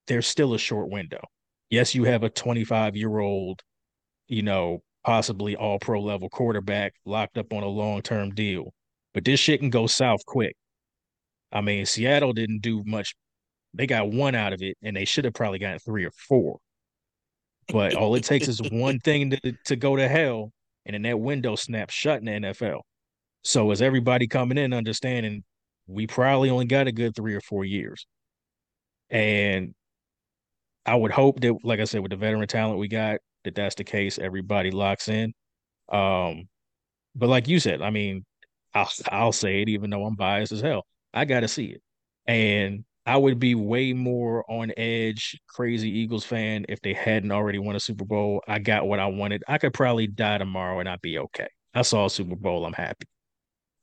[0.07, 1.21] there's still a short window?
[1.69, 3.61] Yes, you have a 25 year old,
[4.27, 8.73] you know, possibly all pro level quarterback locked up on a long term deal,
[9.13, 10.55] but this shit can go south quick.
[11.51, 13.15] I mean, Seattle didn't do much.
[13.73, 16.59] They got one out of it, and they should have probably gotten three or four.
[17.69, 20.51] But all it takes is one thing to, to go to hell,
[20.85, 22.81] and then that window snaps shut in the NFL.
[23.43, 25.43] So is everybody coming in understanding
[25.87, 28.05] we probably only got a good three or four years.
[29.09, 29.73] And
[30.85, 33.75] I would hope that, like I said, with the veteran talent we got, that that's
[33.75, 34.17] the case.
[34.17, 35.33] Everybody locks in.
[35.89, 36.47] Um,
[37.15, 38.25] but like you said, I mean,
[38.73, 40.85] I'll I'll say it, even though I'm biased as hell.
[41.13, 41.81] I got to see it,
[42.25, 47.59] and I would be way more on edge, crazy Eagles fan if they hadn't already
[47.59, 48.41] won a Super Bowl.
[48.47, 49.43] I got what I wanted.
[49.47, 51.47] I could probably die tomorrow and I'd be okay.
[51.73, 52.65] I saw a Super Bowl.
[52.65, 53.07] I'm happy.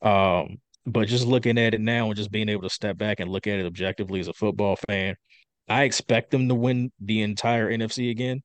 [0.03, 3.31] Um, but just looking at it now and just being able to step back and
[3.31, 5.15] look at it objectively as a football fan,
[5.69, 8.43] I expect them to win the entire NFC again.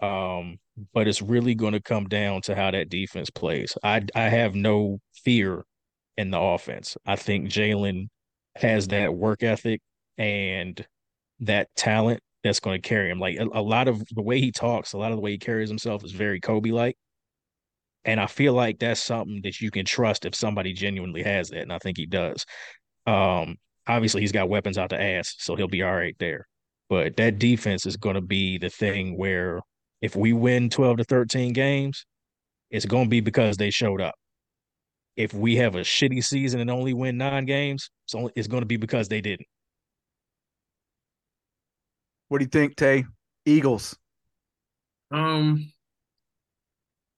[0.00, 0.58] Um,
[0.94, 3.76] but it's really going to come down to how that defense plays.
[3.82, 5.64] I I have no fear
[6.16, 6.96] in the offense.
[7.04, 8.08] I think Jalen
[8.54, 9.80] has that work ethic
[10.18, 10.84] and
[11.40, 13.18] that talent that's going to carry him.
[13.18, 15.38] Like a, a, lot of the way he talks, a lot of the way he
[15.38, 16.96] carries himself is very Kobe like.
[18.04, 21.62] And I feel like that's something that you can trust if somebody genuinely has that.
[21.62, 22.44] And I think he does.
[23.06, 26.46] Um, obviously, he's got weapons out the ass, so he'll be all right there.
[26.88, 29.60] But that defense is going to be the thing where
[30.00, 32.06] if we win 12 to 13 games,
[32.70, 34.14] it's going to be because they showed up.
[35.16, 38.62] If we have a shitty season and only win nine games, it's, only, it's going
[38.62, 39.48] to be because they didn't.
[42.28, 43.04] What do you think, Tay?
[43.44, 43.96] Eagles.
[45.10, 45.72] Um,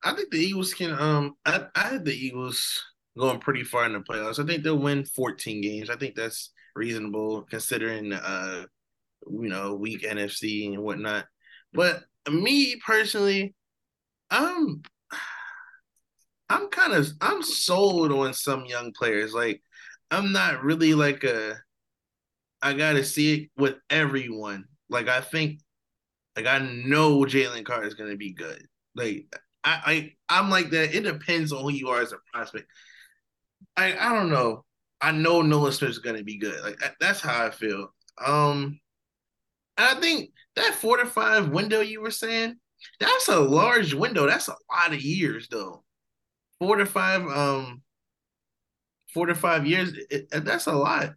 [0.02, 0.92] I think the Eagles can.
[0.92, 2.82] Um, I I had the Eagles
[3.18, 4.38] going pretty far in the playoffs.
[4.42, 5.90] I think they'll win 14 games.
[5.90, 8.64] I think that's reasonable considering uh,
[9.28, 11.26] you know, weak NFC and whatnot.
[11.72, 13.54] But me personally,
[14.30, 14.82] I'm
[16.48, 19.34] I'm kind of I'm sold on some young players.
[19.34, 19.62] Like
[20.10, 21.56] I'm not really like a
[22.62, 24.66] I gotta see it with everyone.
[24.90, 25.60] Like I think
[26.36, 28.66] like I know Jalen Carter is gonna be good.
[28.94, 29.26] Like
[29.64, 30.94] I, I I'm like that.
[30.94, 32.66] It depends on who you are as a prospect.
[33.76, 34.64] I I don't know.
[35.00, 36.60] I know Nolan Smith is gonna be good.
[36.62, 37.94] Like that's how I feel.
[38.24, 38.80] Um,
[39.78, 42.56] I think that four to five window you were saying,
[42.98, 44.26] that's a large window.
[44.26, 45.84] That's a lot of years though.
[46.58, 47.82] Four to five, um,
[49.14, 49.92] four to five years.
[50.10, 51.14] It, that's a lot.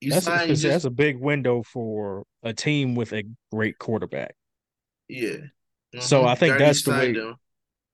[0.00, 3.78] You that's, sign, a, just, that's a big window for a team with a great
[3.78, 4.34] quarterback.
[5.08, 5.30] Yeah.
[5.94, 6.00] Mm-hmm.
[6.00, 7.12] So I think that's the way.
[7.14, 7.34] Him.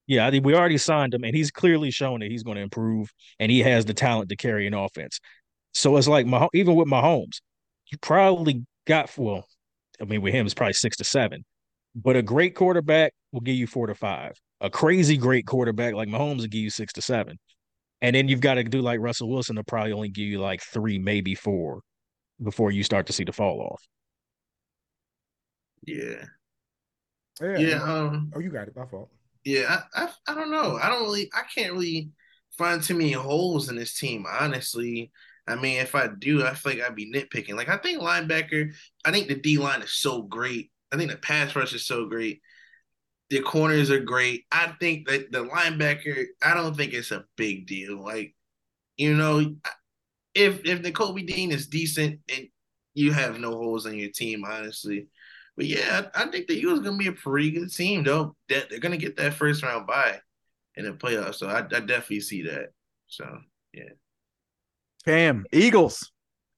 [0.07, 2.63] Yeah, I think we already signed him, and he's clearly shown that he's going to
[2.63, 5.19] improve, and he has the talent to carry an offense.
[5.73, 7.41] So it's like my even with Mahomes,
[7.91, 9.47] you probably got well.
[10.01, 11.45] I mean, with him, it's probably six to seven,
[11.95, 14.33] but a great quarterback will give you four to five.
[14.61, 17.39] A crazy great quarterback like Mahomes will give you six to seven,
[18.03, 20.61] and then you've got to do like Russell Wilson to probably only give you like
[20.63, 21.81] three, maybe four,
[22.43, 23.87] before you start to see the fall off.
[25.87, 26.25] Yeah.
[27.41, 27.59] Yeah.
[27.59, 28.77] yeah um, oh, you got it.
[28.77, 29.11] My fault.
[29.45, 30.79] Yeah, I, I, I don't know.
[30.81, 31.31] I don't really.
[31.35, 32.11] I can't really
[32.57, 34.25] find too many holes in this team.
[34.29, 35.13] Honestly,
[35.47, 37.55] I mean, if I do, I feel like I'd be nitpicking.
[37.55, 38.73] Like I think linebacker.
[39.05, 40.71] I think the D line is so great.
[40.93, 42.41] I think the pass rush is so great.
[43.31, 44.45] The corners are great.
[44.51, 46.25] I think that the linebacker.
[46.43, 48.03] I don't think it's a big deal.
[48.03, 48.35] Like,
[48.97, 49.57] you know,
[50.35, 52.49] if if Nakobe Dean is decent, and
[52.95, 55.09] you have no holes in your team, honestly.
[55.57, 58.37] But yeah, I, I think the Eagles gonna be a pretty good team though.
[58.49, 60.21] That they're gonna get that first round bye
[60.77, 61.37] in the playoffs.
[61.37, 62.71] So I, I definitely see that.
[63.07, 63.39] So
[63.73, 63.91] yeah.
[65.05, 66.11] Cam, Eagles.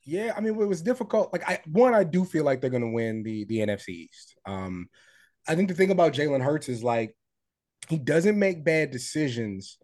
[0.05, 1.33] Yeah, I mean it was difficult.
[1.33, 4.37] Like I one, I do feel like they're gonna win the the NFC East.
[4.47, 4.89] Um,
[5.49, 7.15] I think the thing about Jalen Hurts is like
[7.89, 9.79] he doesn't make bad decisions,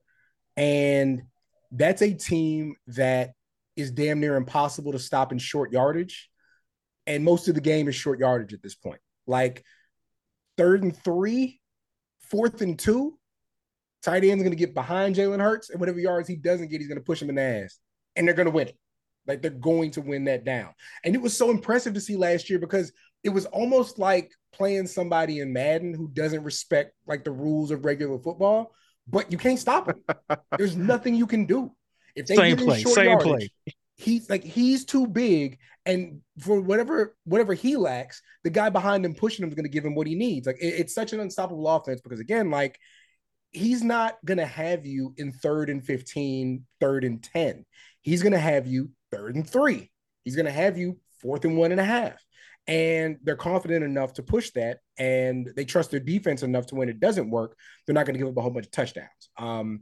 [0.56, 1.22] and
[1.70, 3.32] that's a team that
[3.76, 6.30] is damn near impossible to stop in short yardage
[7.06, 9.00] and most of the game is short yardage at this point.
[9.26, 9.64] Like
[10.56, 11.60] third and three,
[12.30, 13.18] fourth and two,
[14.02, 16.88] tight end's going to get behind Jalen Hurts, and whatever yards he doesn't get, he's
[16.88, 17.78] going to push him in the ass,
[18.16, 18.78] and they're going to win it.
[19.26, 20.70] Like they're going to win that down.
[21.04, 24.88] And it was so impressive to see last year because it was almost like playing
[24.88, 28.72] somebody in Madden who doesn't respect like the rules of regular football,
[29.06, 30.02] but you can't stop him.
[30.58, 31.72] There's nothing you can do.
[32.14, 33.50] If they same play, same yardage, play.
[33.96, 39.14] he's like he's too big and for whatever whatever he lacks the guy behind him
[39.14, 40.46] pushing him is going to give him what he needs.
[40.46, 42.78] Like it, it's such an unstoppable offense because again like
[43.52, 47.64] he's not going to have you in third and 15 third and 10
[48.02, 49.90] he's going to have you third and three.
[50.24, 52.22] He's going to have you fourth and one and a half.
[52.66, 56.88] And they're confident enough to push that and they trust their defense enough to when
[56.88, 59.08] it doesn't work they're not going to give up a whole bunch of touchdowns.
[59.36, 59.80] Um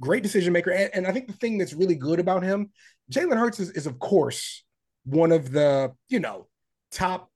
[0.00, 0.70] great decision maker.
[0.70, 2.70] And, and, I think the thing that's really good about him,
[3.12, 4.64] Jalen Hurts is, is, of course,
[5.04, 6.46] one of the, you know,
[6.90, 7.30] top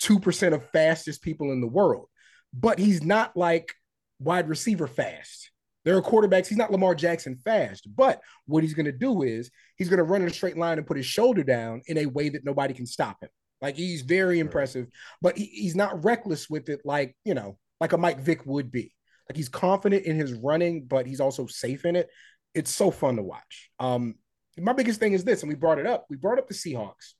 [0.00, 2.08] 2% of fastest people in the world.
[2.52, 3.74] But he's not like
[4.18, 5.50] wide receiver fast.
[5.84, 7.88] There are quarterbacks, he's not Lamar Jackson fast.
[7.94, 10.78] But what he's going to do is he's going to run in a straight line
[10.78, 13.28] and put his shoulder down in a way that nobody can stop him.
[13.60, 14.88] Like he's very impressive,
[15.22, 18.70] but he, he's not reckless with it like, you know, like a Mike Vick would
[18.70, 18.94] be.
[19.28, 22.08] Like he's confident in his running, but he's also safe in it.
[22.54, 23.70] It's so fun to watch.
[23.78, 24.16] Um,
[24.58, 26.06] my biggest thing is this, and we brought it up.
[26.08, 27.14] We brought up the Seahawks.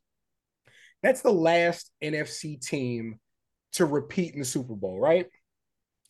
[1.03, 3.19] That's the last NFC team
[3.73, 5.27] to repeat in the Super Bowl, right?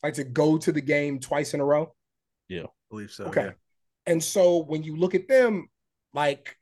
[0.03, 1.95] Like to go to the game twice in a row.
[2.49, 3.25] Yeah, I believe so.
[3.25, 3.47] Okay.
[3.47, 3.53] Yeah.
[4.07, 5.69] And so when you look at them,
[6.13, 6.57] like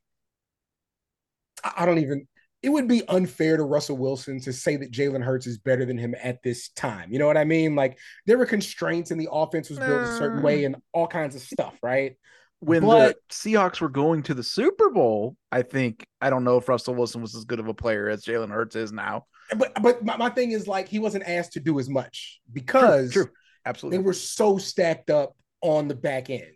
[1.64, 2.27] I don't even
[2.62, 5.98] it would be unfair to Russell Wilson to say that Jalen Hurts is better than
[5.98, 7.12] him at this time.
[7.12, 7.75] You know what I mean?
[7.75, 11.35] Like there were constraints and the offense was built a certain way and all kinds
[11.35, 12.16] of stuff, right?
[12.61, 16.59] When but, the Seahawks were going to the Super Bowl, I think I don't know
[16.59, 19.27] if Russell Wilson was as good of a player as Jalen Hurts is now.
[19.57, 23.12] But but my, my thing is like he wasn't asked to do as much because
[23.12, 23.33] true, true.
[23.66, 26.46] absolutely they were so stacked up on the back end.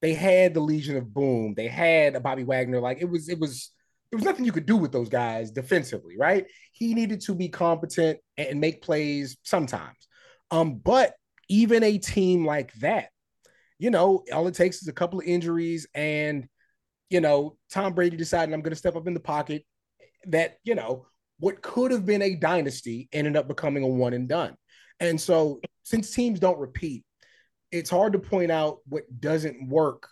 [0.00, 2.80] They had the Legion of Boom, they had a Bobby Wagner.
[2.80, 3.72] Like it was it was
[4.10, 6.46] there was nothing you could do with those guys defensively, right?
[6.72, 10.08] He needed to be competent and make plays sometimes.
[10.50, 11.14] Um, but
[11.48, 13.10] even a team like that,
[13.78, 16.48] you know, all it takes is a couple of injuries and
[17.10, 19.66] you know, Tom Brady decided I'm going to step up in the pocket.
[20.26, 21.06] That, you know,
[21.38, 24.54] what could have been a dynasty ended up becoming a one and done.
[25.00, 27.04] And so, since teams don't repeat,
[27.72, 30.08] it's hard to point out what doesn't work.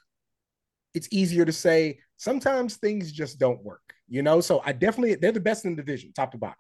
[0.94, 4.40] It's easier to say sometimes things just don't work, you know?
[4.40, 6.56] So I definitely, they're the best in the division, top to bottom.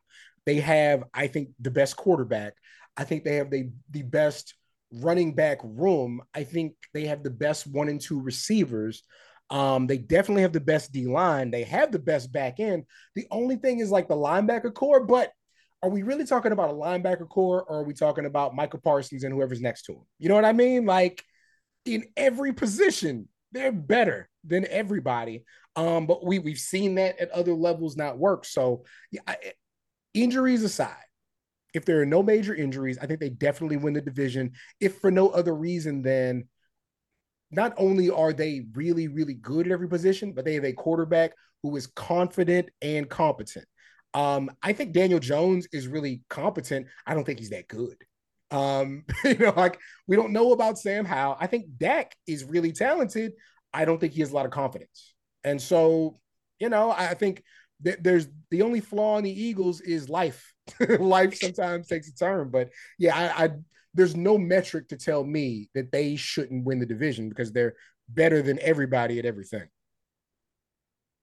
[0.46, 2.54] They have, I think, the best quarterback.
[2.96, 4.54] I think they have the, the best
[4.92, 9.02] running back room, I think they have the best one and two receivers.
[9.50, 11.50] Um, they definitely have the best D line.
[11.50, 12.84] They have the best back end.
[13.14, 15.32] The only thing is like the linebacker corps, but
[15.82, 19.24] are we really talking about a linebacker corps or are we talking about Micah Parsons
[19.24, 20.02] and whoever's next to him?
[20.18, 20.86] You know what I mean?
[20.86, 21.22] Like
[21.84, 25.44] in every position, they're better than everybody.
[25.76, 28.44] Um, but we we've seen that at other levels not work.
[28.44, 29.36] So yeah, I,
[30.14, 30.96] injuries aside,
[31.74, 34.52] if there are no major injuries, I think they definitely win the division.
[34.80, 36.48] If for no other reason than
[37.50, 41.32] not only are they really, really good at every position, but they have a quarterback
[41.62, 43.64] who is confident and competent.
[44.14, 46.86] Um, I think Daniel Jones is really competent.
[47.06, 47.96] I don't think he's that good.
[48.50, 51.36] Um, you know, like we don't know about Sam Howell.
[51.40, 53.32] I think Dak is really talented.
[53.72, 55.14] I don't think he has a lot of confidence.
[55.44, 56.18] And so,
[56.58, 57.42] you know, I think
[57.80, 60.52] there's the only flaw in the Eagles is life.
[60.98, 62.50] life sometimes takes a turn.
[62.50, 63.50] But yeah, I, I
[63.94, 67.74] there's no metric to tell me that they shouldn't win the division because they're
[68.08, 69.68] better than everybody at everything.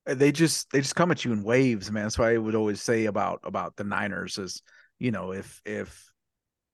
[0.07, 2.03] Uh, they just they just come at you in waves, man.
[2.03, 4.61] That's why I would always say about about the Niners is,
[4.99, 6.11] you know, if if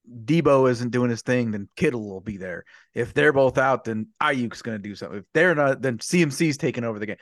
[0.09, 2.65] Deebo isn't doing his thing, then Kittle will be there.
[2.93, 5.19] If they're both out, then Aiyuk's going to do something.
[5.19, 7.17] If they're not, then CMC's taking over the game.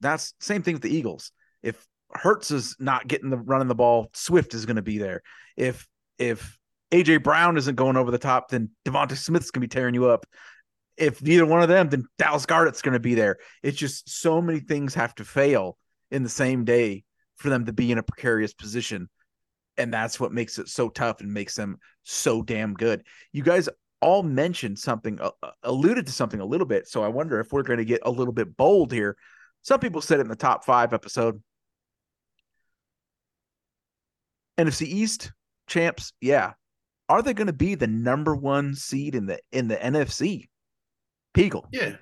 [0.00, 1.32] That's same thing with the Eagles.
[1.62, 5.22] If Hurts is not getting the running the ball, Swift is going to be there.
[5.56, 5.88] If
[6.18, 6.58] if
[6.92, 10.06] AJ Brown isn't going over the top, then DeVonta Smith's going to be tearing you
[10.06, 10.26] up.
[10.96, 13.38] If neither one of them, then Dallas Goedert's going to be there.
[13.62, 15.76] It's just so many things have to fail
[16.12, 17.02] in the same day
[17.36, 19.08] for them to be in a precarious position.
[19.76, 23.04] And that's what makes it so tough and makes them so damn good.
[23.32, 23.68] You guys
[24.00, 26.86] all mentioned something, uh, uh alluded to something a little bit.
[26.86, 29.16] So I wonder if we're going to get a little bit bold here.
[29.62, 31.42] Some people said it in the top five episode.
[34.56, 35.32] NFC East
[35.66, 36.52] champs, yeah
[37.08, 40.48] are they going to be the number one seed in the in the NFC?
[41.36, 41.64] Peagle.
[41.72, 41.96] Yeah.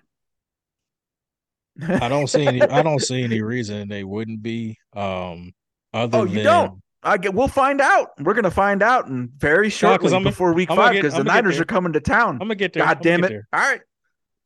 [1.89, 2.63] I don't see any.
[2.63, 4.79] I don't see any reason they wouldn't be.
[4.95, 5.53] Um,
[5.93, 6.83] other oh, you than, don't.
[7.03, 7.35] I get.
[7.35, 8.11] We'll find out.
[8.21, 11.59] We're gonna find out and very shortly no, before week I'm five because the Niners
[11.59, 12.35] are coming to town.
[12.35, 12.85] I'm gonna get there.
[12.85, 13.43] God damn it!
[13.53, 13.81] All right.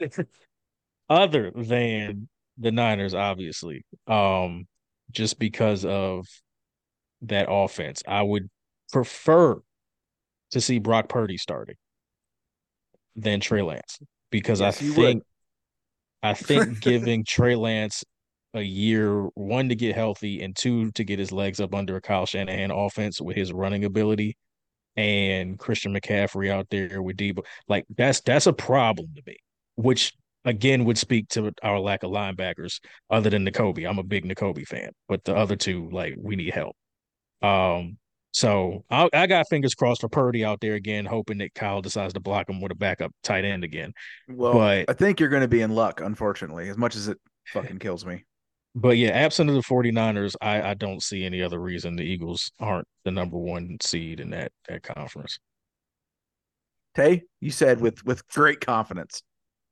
[1.11, 4.67] other than the Niners, obviously, um,
[5.11, 6.27] just because of
[7.23, 8.49] that offense, I would
[8.93, 9.61] prefer
[10.53, 11.77] to see Brock Purdy starting
[13.15, 13.99] than Trey Lance
[14.31, 15.23] because yes, I think would.
[16.23, 18.03] I think giving Trey Lance
[18.57, 22.01] a year, one to get healthy, and two to get his legs up under a
[22.01, 24.37] Kyle Shanahan offense with his running ability,
[24.97, 29.37] and Christian McCaffrey out there with Deebo, like that's that's a problem to me.
[29.77, 30.15] Which
[30.45, 33.89] again would speak to our lack of linebackers, other than Nakobe.
[33.89, 36.77] I'm a big Nakobe fan, but the other two, like, we need help.
[37.43, 37.99] Um,
[38.33, 42.15] so I, I, got fingers crossed for Purdy out there again, hoping that Kyle decides
[42.15, 43.93] to block him with a backup tight end again.
[44.29, 47.19] Well, but I think you're going to be in luck, unfortunately, as much as it
[47.47, 48.25] fucking kills me.
[48.79, 52.53] But yeah, absent of the 49ers, I, I don't see any other reason the Eagles
[52.61, 55.39] aren't the number one seed in that, that conference.
[56.95, 59.23] Tay, you said with with great confidence.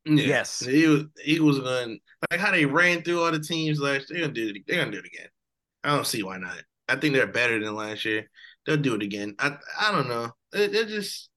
[0.05, 0.25] Yeah.
[0.25, 0.59] Yes.
[0.59, 4.21] The Eagles, Eagles going to, like how they ran through all the teams last year.
[4.21, 4.63] They're gonna do it.
[4.67, 5.29] They're gonna do it again.
[5.85, 6.63] I don't see why not.
[6.89, 8.29] I think they're better than last year
[8.67, 9.35] they'll do it again.
[9.39, 10.31] I I don't know.
[10.53, 11.29] It, it just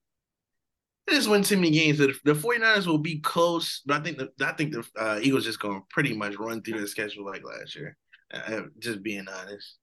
[1.07, 1.97] they just win too many games.
[1.97, 5.45] The, the 49ers will be close, but I think the I think the uh, Eagles
[5.45, 7.95] just going to pretty much run through the schedule like last year.
[8.33, 9.77] Uh, just being honest.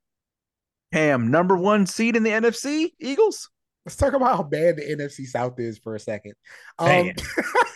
[0.92, 3.50] Cam, number one seed in the NFC, Eagles.
[3.84, 6.34] Let's talk about how bad the NFC South is for a second.
[6.78, 7.10] Um,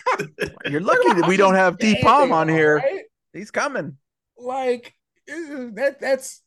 [0.65, 2.77] You're lucky that we don't have D Palm on here.
[2.77, 3.01] Right?
[3.33, 3.97] He's coming.
[4.37, 4.93] Like
[5.27, 5.97] that.
[5.99, 6.41] That's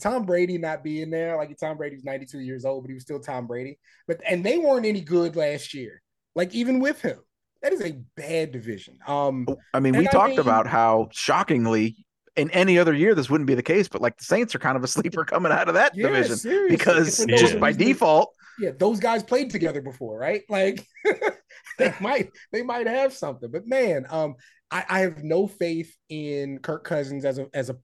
[0.00, 3.20] Tom Brady not being there, like Tom Brady's 92 years old, but he was still
[3.20, 3.78] Tom Brady.
[4.06, 6.02] But and they weren't any good last year.
[6.34, 7.18] Like even with him,
[7.62, 8.98] that is a bad division.
[9.06, 13.48] Um, I mean, we talked mean, about how shockingly in any other year this wouldn't
[13.48, 15.74] be the case, but like the Saints are kind of a sleeper coming out of
[15.74, 16.76] that yeah, division seriously.
[16.76, 17.36] because yeah.
[17.36, 20.42] just by default, yeah, those guys played together before, right?
[20.50, 20.86] Like
[21.78, 24.36] they might they might have something, but man, um,
[24.70, 27.76] I, I have no faith in Kirk Cousins as a as a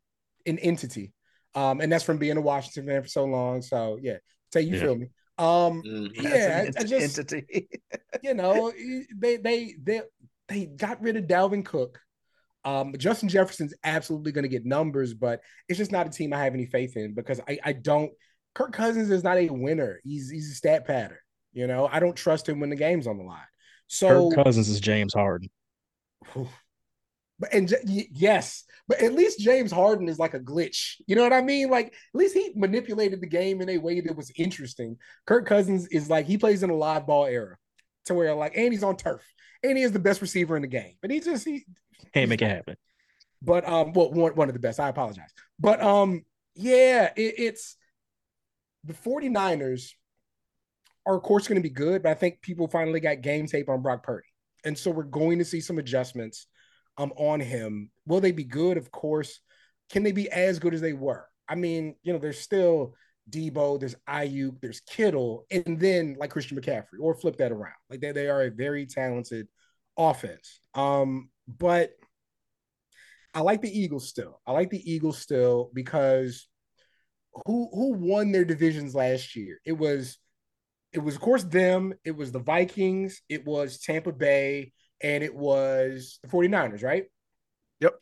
[0.47, 1.13] an entity.
[1.55, 3.63] Um, and that's from being a Washington fan for so long.
[3.63, 4.17] So yeah,
[4.53, 4.83] say you yeah.
[4.83, 5.11] feel me.
[5.39, 7.69] Um, mm, yeah, I, I just entity.
[8.23, 8.73] you know,
[9.17, 10.03] they they they
[10.49, 12.01] they got rid of Dalvin Cook.
[12.65, 16.45] Um, Justin Jefferson's absolutely going to get numbers, but it's just not a team I
[16.45, 18.13] have any faith in because I, I don't.
[18.55, 20.01] Kirk Cousins is not a winner.
[20.05, 21.19] He's he's a stat pattern.
[21.53, 23.41] You know, I don't trust him when the game's on the line.
[23.89, 25.51] So Kirk Cousins is James Harden.
[27.39, 31.01] But and yes, but at least James Harden is like a glitch.
[31.07, 31.71] You know what I mean?
[31.71, 34.97] Like at least he manipulated the game in a way that was interesting.
[35.27, 37.57] Kirk Cousins is like he plays in a live ball era.
[38.07, 39.23] to where like Andy's on turf.
[39.63, 41.65] and he is the best receiver in the game, but he just he
[42.15, 42.77] can't make it happen.
[43.41, 44.81] But um, well, one one of the best.
[44.81, 46.25] I apologize, but um,
[46.55, 47.77] yeah, it, it's
[48.85, 49.93] the 49ers
[51.07, 53.69] are of course going to be good, but I think people finally got game tape
[53.69, 54.29] on Brock Purdy,
[54.65, 56.47] and so we're going to see some adjustments
[56.99, 57.91] um on him.
[58.07, 58.77] Will they be good?
[58.77, 59.41] Of course.
[59.91, 61.27] Can they be as good as they were?
[61.49, 62.95] I mean, you know, there's still
[63.31, 67.75] Deebo, there's Aiyuk, there's Kittle, and then like Christian McCaffrey, or flip that around.
[67.91, 69.49] Like they, they are a very talented
[69.97, 70.61] offense.
[70.75, 71.93] Um, but
[73.35, 74.41] I like the Eagles still.
[74.47, 76.49] I like the Eagles still because
[77.47, 79.61] who who won their divisions last year?
[79.65, 80.19] It was
[80.93, 84.73] it was of course them, it was the Vikings, it was Tampa Bay,
[85.03, 87.05] and it was the 49ers, right?
[87.81, 87.95] Yep.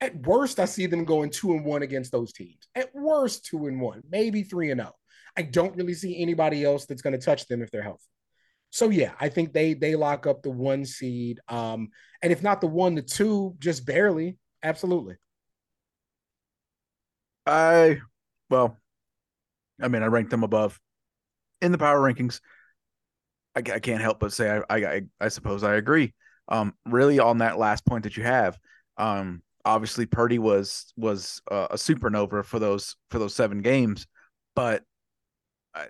[0.00, 2.66] At worst, I see them going two and one against those teams.
[2.74, 4.92] At worst, two and one, maybe three and zero.
[4.92, 4.98] Oh.
[5.36, 8.04] I don't really see anybody else that's going to touch them if they're healthy.
[8.70, 11.88] So yeah, I think they they lock up the one seed, um,
[12.22, 14.38] and if not the one, the two, just barely.
[14.62, 15.16] Absolutely.
[17.46, 18.00] I
[18.48, 18.78] well,
[19.80, 20.80] I mean, I ranked them above
[21.60, 22.40] in the power rankings.
[23.54, 26.14] I, I can't help but say I, I I suppose I agree.
[26.48, 28.58] Um, really on that last point that you have,
[28.96, 34.06] um, obviously Purdy was was uh, a supernova for those for those seven games,
[34.54, 34.82] but
[35.74, 35.84] uh,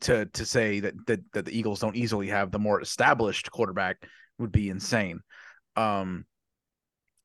[0.00, 3.96] to to say that, that that the Eagles don't easily have the more established quarterback
[4.38, 5.20] would be insane.
[5.76, 6.24] Um,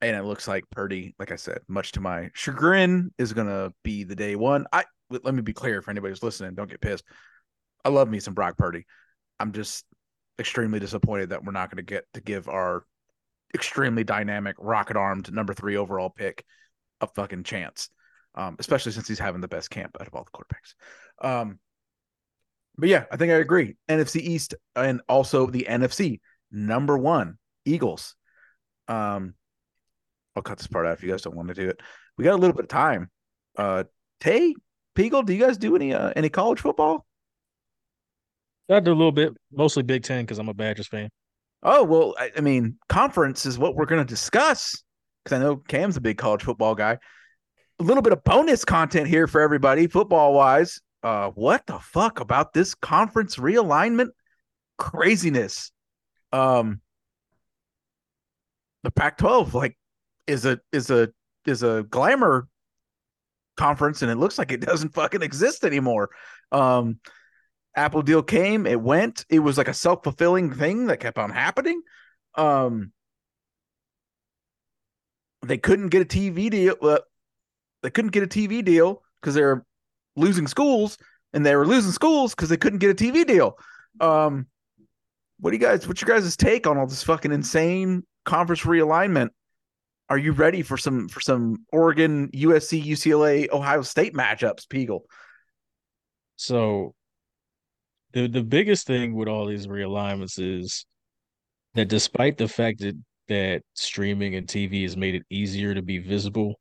[0.02, 4.04] and it looks like Purdy, like I said, much to my chagrin, is gonna be
[4.04, 4.66] the day one.
[4.72, 7.06] I let me be clear for anybody who's listening, don't get pissed.
[7.86, 8.86] I love me some Brock Purdy.
[9.40, 9.86] I'm just
[10.40, 12.86] extremely disappointed that we're not going to get to give our
[13.54, 16.44] extremely dynamic, rocket armed number three overall pick
[17.02, 17.90] a fucking chance,
[18.36, 21.28] um, especially since he's having the best camp out of all the quarterbacks.
[21.28, 21.60] Um,
[22.78, 23.76] but yeah, I think I agree.
[23.88, 26.20] NFC East and also the NFC
[26.52, 28.16] number one Eagles.
[28.88, 29.36] Um,
[30.36, 31.80] I'll cut this part out if you guys don't want to do it.
[32.18, 33.10] We got a little bit of time.
[33.56, 33.84] Uh,
[34.20, 34.56] Tay,
[34.96, 37.06] Peagle, do you guys do any uh, any college football?
[38.74, 41.10] I do a little bit, mostly Big Ten because I'm a Badgers fan.
[41.62, 44.84] Oh well, I, I mean, conference is what we're going to discuss
[45.24, 46.98] because I know Cam's a big college football guy.
[47.80, 50.82] A little bit of bonus content here for everybody, football wise.
[51.02, 54.10] Uh, what the fuck about this conference realignment?
[54.78, 55.72] Craziness.
[56.32, 56.82] Um,
[58.84, 59.78] the Pac-12 like
[60.28, 61.10] is a is a
[61.46, 62.48] is a glamour
[63.56, 66.10] conference, and it looks like it doesn't fucking exist anymore.
[66.52, 67.00] Um,
[67.76, 69.26] Apple deal came, it went.
[69.30, 71.82] It was like a self fulfilling thing that kept on happening.
[72.36, 72.92] Um,
[75.44, 76.76] they couldn't get a TV deal.
[76.82, 77.00] Uh,
[77.82, 79.66] they couldn't get a TV deal because they're
[80.16, 80.98] losing schools,
[81.34, 83.58] and they were losing schools because they couldn't get a TV deal.
[84.00, 84.48] Um,
[85.40, 85.88] what do you guys?
[85.88, 89.30] What's your guys' take on all this fucking insane conference realignment?
[90.10, 95.02] Are you ready for some for some Oregon, USC, UCLA, Ohio State matchups, Peagle?
[96.36, 96.94] So
[98.14, 100.86] the the biggest thing with all these realignments is
[101.74, 102.96] that despite the fact that
[103.28, 106.60] that streaming and TV has made it easier to be visible,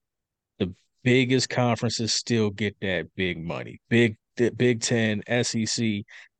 [0.58, 3.80] the biggest conferences still get that big money.
[3.88, 5.86] Big Big Ten, SEC,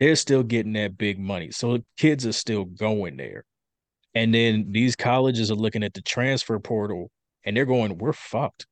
[0.01, 1.51] they're still getting that big money.
[1.51, 3.45] So kids are still going there.
[4.15, 7.11] And then these colleges are looking at the transfer portal
[7.45, 8.67] and they're going, we're fucked.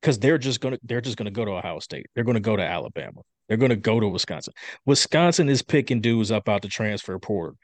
[0.00, 2.06] Because they're just gonna they're just gonna go to Ohio State.
[2.14, 3.22] They're gonna go to Alabama.
[3.48, 4.54] They're going to go to Wisconsin.
[4.86, 7.56] Wisconsin is picking dudes up out the transfer portal.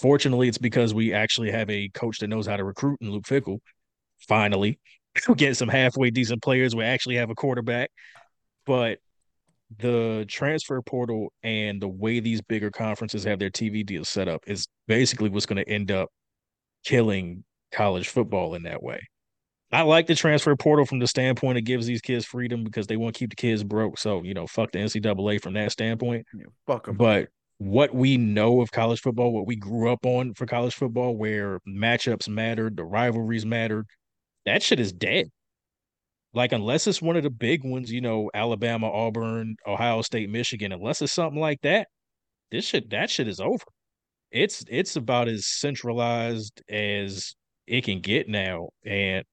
[0.00, 3.24] Fortunately, it's because we actually have a coach that knows how to recruit in Luke
[3.24, 3.58] Fickell.
[4.28, 4.78] Finally,
[5.28, 6.74] we get some halfway decent players.
[6.74, 7.90] We actually have a quarterback,
[8.64, 8.98] but
[9.78, 14.44] the transfer portal and the way these bigger conferences have their TV deals set up
[14.46, 16.08] is basically what's going to end up
[16.84, 19.00] killing college football in that way.
[19.76, 22.96] I like the transfer portal from the standpoint it gives these kids freedom because they
[22.96, 23.98] want to keep the kids broke.
[23.98, 26.24] So, you know, fuck the NCAA from that standpoint.
[26.34, 26.96] Yeah, fuck them.
[26.96, 31.14] But what we know of college football, what we grew up on for college football,
[31.14, 33.84] where matchups mattered, the rivalries mattered,
[34.46, 35.30] that shit is dead.
[36.32, 40.72] Like, unless it's one of the big ones, you know, Alabama, Auburn, Ohio State, Michigan,
[40.72, 41.88] unless it's something like that,
[42.50, 43.64] this shit, that shit is over.
[44.30, 48.70] It's it's about as centralized as it can get now.
[48.84, 49.24] And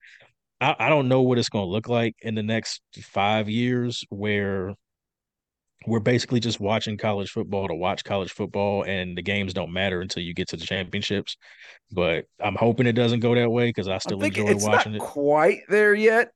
[0.64, 4.04] I, I don't know what it's going to look like in the next five years
[4.10, 4.74] where
[5.86, 10.00] we're basically just watching college football to watch college football and the games don't matter
[10.00, 11.36] until you get to the championships.
[11.92, 15.02] But i'm hoping it doesn't go that way because i still enjoy it's watching not
[15.02, 15.06] it.
[15.06, 16.32] quite there yet.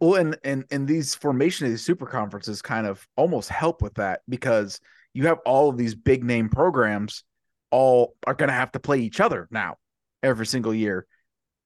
[0.00, 3.94] Well and and and these formation of these super conferences kind of almost help with
[3.94, 4.80] that because
[5.14, 7.24] you have all of these big name programs
[7.70, 9.76] all are going to have to play each other now
[10.22, 11.06] every single year.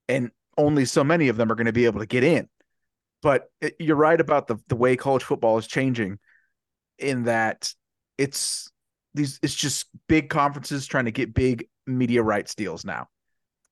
[0.07, 2.47] And only so many of them are going to be able to get in.
[3.21, 6.19] But it, you're right about the, the way college football is changing
[6.99, 7.71] in that
[8.17, 8.69] it's
[9.13, 13.07] these it's just big conferences trying to get big media rights deals now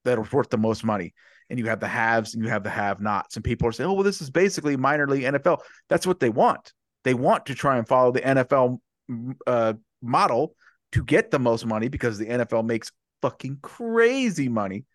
[0.03, 1.13] that are worth the most money.
[1.49, 3.35] And you have the haves and you have the have nots.
[3.35, 5.59] And people are saying, oh, well, this is basically minor league NFL.
[5.89, 6.73] That's what they want.
[7.03, 8.79] They want to try and follow the NFL
[9.45, 10.55] uh, model
[10.93, 14.85] to get the most money because the NFL makes fucking crazy money.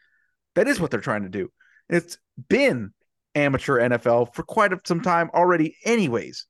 [0.57, 1.51] That is what they're trying to do.
[1.91, 2.19] It's
[2.49, 2.93] been
[3.35, 6.47] amateur NFL for quite some time already, anyways.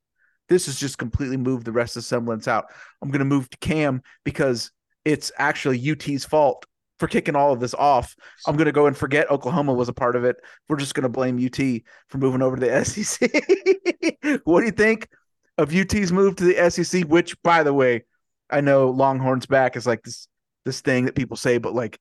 [0.48, 2.66] This has just completely moved the rest of the semblance out.
[3.00, 4.70] I'm going to move to Cam because
[5.04, 6.66] it's actually UT's fault
[6.98, 8.14] for kicking all of this off.
[8.46, 10.36] I'm going to go and forget Oklahoma was a part of it.
[10.68, 14.40] We're just going to blame UT for moving over to the SEC.
[14.44, 15.08] what do you think
[15.56, 17.04] of UT's move to the SEC?
[17.04, 18.04] Which, by the way,
[18.50, 20.28] I know Longhorns back is like this
[20.66, 21.98] this thing that people say, but like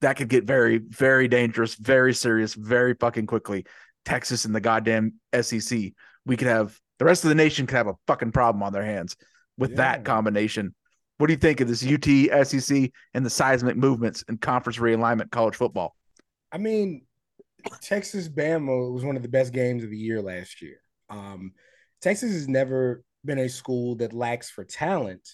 [0.00, 3.66] that could get very, very dangerous, very serious, very fucking quickly.
[4.04, 5.92] Texas and the goddamn SEC.
[6.24, 8.84] We could have the rest of the nation could have a fucking problem on their
[8.84, 9.16] hands
[9.56, 9.76] with yeah.
[9.76, 10.74] that combination.
[11.18, 15.30] What do you think of this UT, SEC, and the seismic movements and conference realignment
[15.30, 15.96] college football?
[16.52, 17.02] I mean,
[17.82, 20.80] Texas Bama was one of the best games of the year last year.
[21.10, 21.52] Um,
[22.00, 25.28] Texas has never been a school that lacks for talent.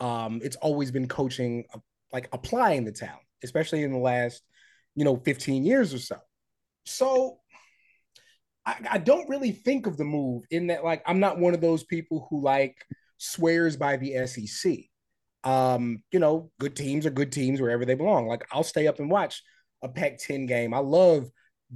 [0.00, 1.78] Um, it's always been coaching, uh,
[2.12, 4.42] like applying the talent, especially in the last,
[4.94, 6.16] you know, 15 years or so.
[6.84, 7.38] So
[8.66, 11.60] I, I don't really think of the move in that, like, I'm not one of
[11.60, 12.76] those people who like
[13.18, 14.78] swears by the SEC.
[15.42, 18.26] Um, you know, good teams are good teams wherever they belong.
[18.26, 19.42] Like, I'll stay up and watch
[19.82, 20.74] a Pac 10 game.
[20.74, 21.30] I love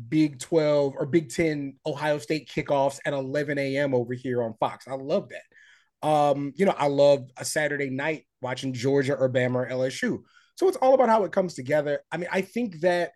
[0.09, 3.95] Big 12 or Big 10 Ohio State kickoffs at 11 a.m.
[3.95, 4.87] over here on Fox.
[4.89, 6.07] I love that.
[6.07, 10.23] Um, you know, I love a Saturday night watching Georgia or Bama or LSU.
[10.57, 12.01] So it's all about how it comes together.
[12.13, 13.13] I mean, I think that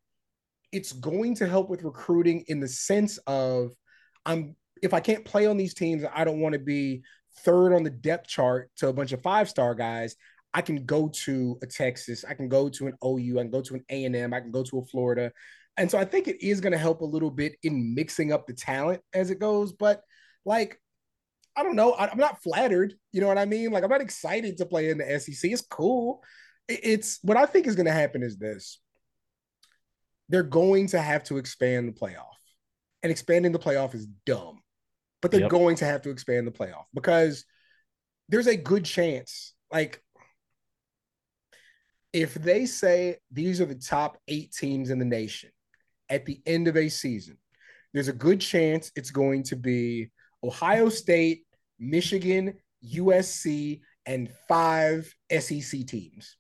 [0.73, 3.73] it's going to help with recruiting in the sense of
[4.27, 7.03] I'm if I can't play on these teams, I don't want to be
[7.45, 10.17] third on the depth chart to a bunch of five star guys.
[10.55, 13.61] I can go to a Texas, I can go to an OU, I can go
[13.61, 15.33] to an A and M, I can go to a Florida,
[15.79, 18.47] and so I think it is going to help a little bit in mixing up
[18.47, 19.73] the talent as it goes.
[19.73, 20.03] But
[20.45, 20.81] like,
[21.57, 22.95] I don't know, I, am not flattered.
[23.13, 23.71] You know what I mean?
[23.71, 25.51] Like, I'm not excited to play in the SEC.
[25.51, 26.23] It's cool.
[26.69, 28.79] It's what I think is going to happen is this
[30.29, 32.25] they're going to have to expand the playoff.
[33.03, 34.61] And expanding the playoff is dumb,
[35.23, 35.51] but they're yep.
[35.51, 37.45] going to have to expand the playoff because
[38.29, 39.55] there's a good chance.
[39.73, 40.03] Like,
[42.13, 45.51] if they say these are the top eight teams in the nation
[46.09, 47.39] at the end of a season,
[47.95, 50.11] there's a good chance it's going to be
[50.43, 51.45] Ohio State,
[51.79, 52.55] Michigan,
[52.85, 56.37] USC, and five SEC teams.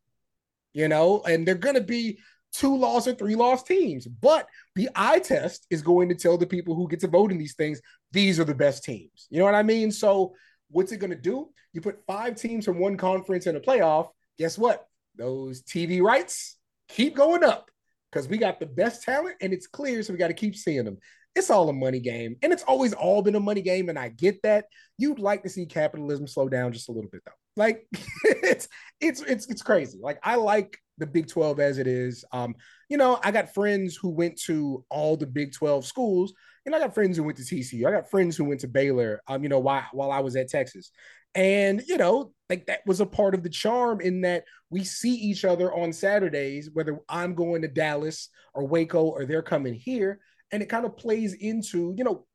[0.73, 2.19] You know, and they're going to be
[2.53, 4.07] two loss or three loss teams.
[4.07, 7.39] But the eye test is going to tell the people who get to vote in
[7.39, 7.81] these things,
[8.12, 9.27] these are the best teams.
[9.31, 9.91] You know what I mean?
[9.91, 10.35] So
[10.71, 11.49] what's it going to do?
[11.73, 14.09] You put five teams from one conference in a playoff.
[14.39, 14.87] Guess what?
[15.16, 16.57] Those TV rights
[16.89, 17.71] keep going up
[18.11, 20.03] because we got the best talent and it's clear.
[20.03, 20.99] So we got to keep seeing them.
[21.35, 22.37] It's all a money game.
[22.43, 23.89] And it's always all been a money game.
[23.89, 24.66] And I get that.
[24.97, 27.33] You'd like to see capitalism slow down just a little bit, though.
[27.57, 27.87] Like
[28.24, 28.68] it's
[29.01, 29.99] it's it's it's crazy.
[30.03, 32.24] Like I like the Big 12 as it is.
[32.33, 32.55] Um,
[32.89, 36.33] you know, I got friends who went to all the Big 12 schools,
[36.66, 37.87] and I got friends who went to TCU.
[37.87, 40.49] I got friends who went to Baylor, um, you know, while, while I was at
[40.49, 40.91] Texas.
[41.35, 45.14] And, you know, like that was a part of the charm in that we see
[45.14, 50.20] each other on Saturdays, whether I'm going to Dallas or Waco or they're coming here.
[50.53, 52.27] And it kind of plays into, you know,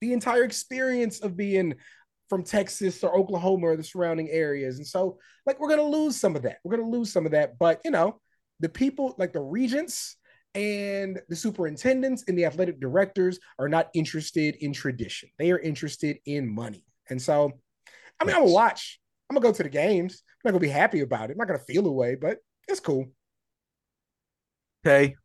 [0.00, 1.74] the entire experience of being
[2.28, 4.78] from Texas or Oklahoma or the surrounding areas.
[4.78, 6.58] And so, like, we're going to lose some of that.
[6.64, 7.58] We're going to lose some of that.
[7.58, 8.20] But, you know,
[8.60, 10.16] the people, like the regents
[10.54, 15.28] and the superintendents and the athletic directors, are not interested in tradition.
[15.38, 16.84] They are interested in money.
[17.10, 17.52] And so,
[18.20, 18.34] I mean.
[18.34, 19.00] I'm going to watch.
[19.28, 20.22] I'm going to go to the games.
[20.44, 21.32] I'm not going to be happy about it.
[21.32, 22.38] I'm not going to feel away, but
[22.68, 23.06] it's cool.
[24.86, 25.16] Okay.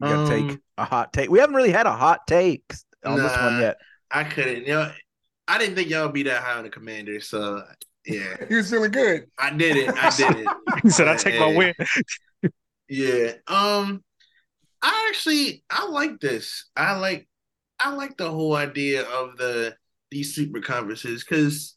[0.00, 1.30] We got to um, take a hot take.
[1.30, 2.64] We haven't really had a hot take
[3.04, 3.76] on nah, this one yet.
[4.10, 4.62] I couldn't.
[4.62, 4.92] You know,
[5.46, 7.62] I didn't think y'all would be that high on the commander, so
[8.06, 8.36] yeah.
[8.48, 9.26] he was feeling good.
[9.38, 9.94] I did it.
[9.96, 10.48] I did it.
[10.82, 11.74] he said, "I take my win."
[12.88, 13.32] yeah.
[13.46, 14.02] Um,
[14.82, 16.68] I actually I like this.
[16.76, 17.28] I like
[17.80, 19.76] I like the whole idea of the
[20.10, 21.76] these super conferences because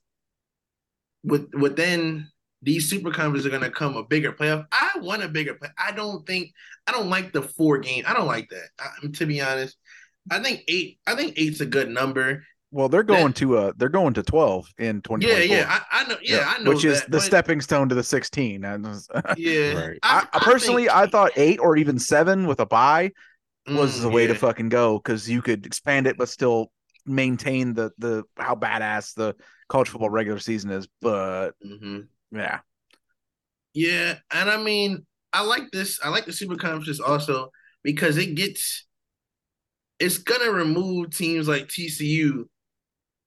[1.24, 2.28] with within
[2.62, 4.66] these super conferences are gonna come a bigger playoff.
[4.72, 5.70] I want a bigger play.
[5.78, 6.52] I don't think
[6.88, 8.04] I don't like the four game.
[8.08, 8.70] I don't like that.
[8.80, 9.78] I, to be honest,
[10.32, 11.00] I think eight.
[11.08, 14.24] I think eight's a good number Well, they're going That- to uh they're going to
[14.24, 15.28] 12 in twenty.
[15.28, 16.18] Yeah, yeah, I, I know.
[16.22, 18.62] Yeah, I know which is the but- stepping stone to the 16.
[19.38, 20.00] Yeah, Right.
[20.04, 23.12] I, I personally, think- I thought eight or even seven with a buy
[23.68, 26.72] was Mm, the way to fucking go because you could expand it but still
[27.06, 29.36] maintain the the how badass the
[29.70, 30.88] college football regular season is.
[31.02, 32.08] But Mhm.
[32.32, 32.60] yeah,
[33.74, 35.06] Yeah, and I mean,
[35.38, 36.00] I like this.
[36.04, 37.52] I like the super conferences also
[37.84, 38.88] because it gets
[40.00, 42.46] it's gonna remove teams like TCU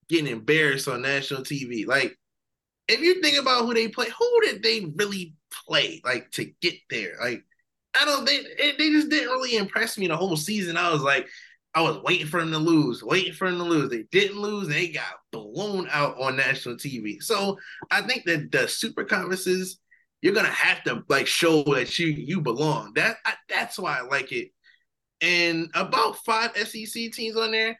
[0.08, 1.86] getting embarrassed on national TV.
[1.86, 2.16] Like,
[2.88, 5.36] if you think about who they play, who did they really
[5.68, 7.14] play like to get there?
[7.20, 7.44] Like,
[7.94, 10.76] I don't they, they just didn't really impress me the whole season.
[10.76, 11.28] I was like,
[11.76, 13.88] I was waiting for them to lose, waiting for them to lose.
[13.88, 14.66] They didn't lose.
[14.66, 17.22] They got blown out on national TV.
[17.22, 17.56] So
[17.88, 19.78] I think that the super conferences
[20.22, 22.92] you're gonna have to like show that you you belong.
[22.94, 24.48] That I, that's why I like it.
[25.20, 27.78] And about five SEC teams on there.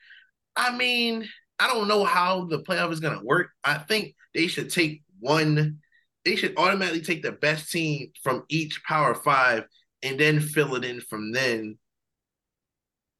[0.57, 1.29] I mean,
[1.59, 3.49] I don't know how the playoff is gonna work.
[3.65, 5.79] I think they should take one.
[6.25, 9.65] They should automatically take the best team from each Power Five
[10.03, 11.79] and then fill it in from then.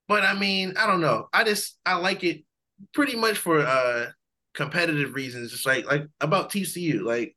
[0.07, 1.27] But I mean, I don't know.
[1.31, 2.43] I just I like it
[2.93, 4.07] pretty much for uh
[4.53, 5.51] competitive reasons.
[5.51, 7.35] Just like like about TCU, like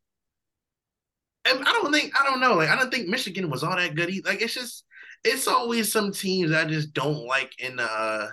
[1.47, 2.55] I don't think I don't know.
[2.55, 4.11] Like I don't think Michigan was all that good.
[4.11, 4.85] e- Like it's just
[5.25, 8.29] it's always some teams I just don't like in the uh,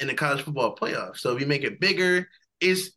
[0.00, 1.18] in the college football playoffs.
[1.18, 2.28] So if you make it bigger,
[2.60, 2.90] it's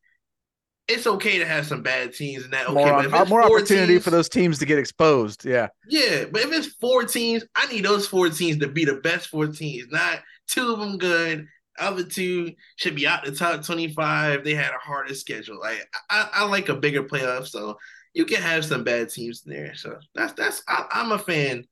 [0.88, 2.68] it's okay to have some bad teams and that.
[2.68, 5.46] Okay, more but more opportunity teams- for those teams to get exposed.
[5.46, 8.96] Yeah, Yeah, but if it's four teams, I need those four teams to be the
[8.96, 11.46] best four teams, not two of them good.
[11.78, 14.44] Other two should be out the top 25.
[14.44, 15.60] They had a harder schedule.
[15.62, 17.78] Like I, I like a bigger playoff, so
[18.20, 19.74] you can have some bad teams in there.
[19.76, 21.64] So that's that's I, I'm a fan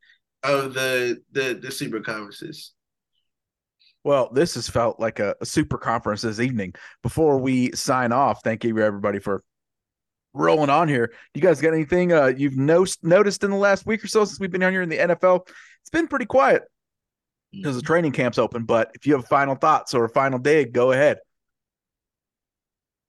[0.44, 2.72] of the the the super conferences.
[4.06, 6.74] Well, this has felt like a, a super conference this evening.
[7.04, 9.44] Before we sign off, thank you everybody for
[10.34, 11.12] rolling on here.
[11.34, 14.40] You guys got anything uh, you've no- noticed in the last week or so since
[14.40, 15.46] we've been on here in the NFL?
[15.82, 16.64] It's been pretty quiet
[17.52, 18.64] because the training camp's open.
[18.64, 21.18] But if you have final thoughts or a final dig, go ahead.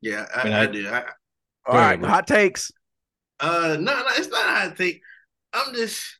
[0.00, 0.88] Yeah, I, And I, I- do.
[0.88, 1.00] I,
[1.66, 2.72] All Go right, ahead, hot takes.
[3.40, 5.00] Uh, no, no, it's not a hot take.
[5.52, 6.18] I'm just,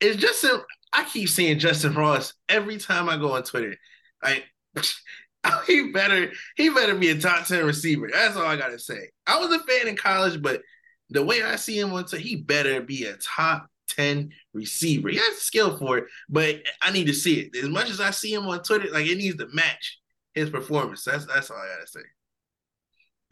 [0.00, 0.62] it's just, a,
[0.92, 3.76] I keep seeing Justin Ross every time I go on Twitter.
[4.22, 4.44] Like,
[5.66, 8.08] he better, he better be a top 10 receiver.
[8.12, 9.10] That's all I got to say.
[9.26, 10.62] I was a fan in college, but
[11.10, 15.08] the way I see him on Twitter, he better be a top 10 receiver.
[15.08, 17.56] He has skill for it, but I need to see it.
[17.56, 19.98] As much as I see him on Twitter, like, it needs to match
[20.34, 21.04] his performance.
[21.04, 22.00] That's, that's all I got to say.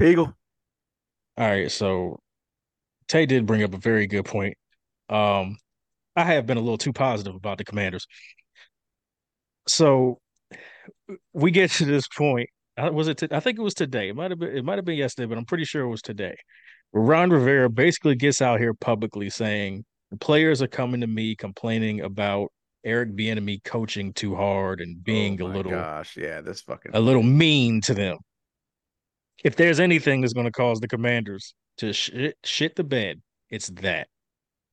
[0.01, 0.35] Peagle.
[1.39, 2.19] All right, so
[3.09, 4.55] Tay did bring up a very good point.
[5.09, 5.57] Um,
[6.17, 8.07] I have been a little too positive about the Commanders.
[9.69, 10.21] So
[11.33, 12.49] we get to this point.
[12.77, 13.33] uh, Was it?
[13.33, 14.09] I think it was today.
[14.09, 14.57] It might have been.
[14.57, 16.37] It might have been yesterday, but I'm pretty sure it was today.
[16.93, 22.01] Ron Rivera basically gets out here publicly saying the players are coming to me complaining
[22.01, 22.49] about
[22.85, 27.01] Eric Bieniemy coaching too hard and being Oh a little gosh, yeah, this fucking a
[27.01, 28.19] little mean to them.
[29.45, 33.21] If there's anything that's going to cause the commanders to shit, shit the bed,
[33.51, 34.09] it's that.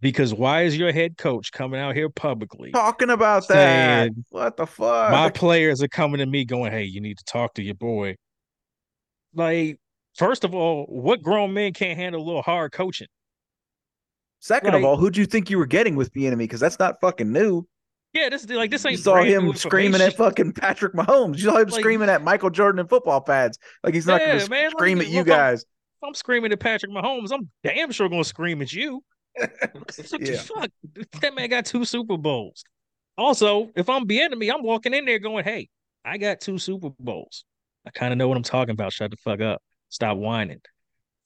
[0.01, 2.71] Because why is your head coach coming out here publicly?
[2.71, 4.11] talking about that.
[4.29, 5.11] What the fuck?
[5.11, 8.15] My players are coming to me going, hey, you need to talk to your boy.
[9.33, 9.77] Like,
[10.15, 13.07] first of all, what grown men can't handle a little hard coaching?
[14.39, 16.37] Second of all, who'd you think you were getting with Bieniemy?
[16.39, 17.65] Because that's not fucking new.
[18.11, 18.91] Yeah, this is like this ain't.
[18.91, 21.37] You saw him screaming at fucking Patrick Mahomes.
[21.37, 23.57] You saw him Like- screaming at Michael Jordan in football pads.
[23.83, 25.63] Like he's not Yeah, going to man, like, scream at you guys.
[26.03, 29.03] I'm screaming at Patrick Mahomes, I'm damn sure gonna scream at you.
[30.19, 30.37] Yeah.
[30.37, 30.69] fuck?
[31.21, 32.63] That man got two Super Bowls.
[33.17, 35.69] Also, if I'm Bieniemy, I'm walking in there going, "Hey,
[36.05, 37.45] I got two Super Bowls.
[37.85, 38.93] I kind of know what I'm talking about.
[38.93, 39.61] Shut the fuck up.
[39.89, 40.61] Stop whining."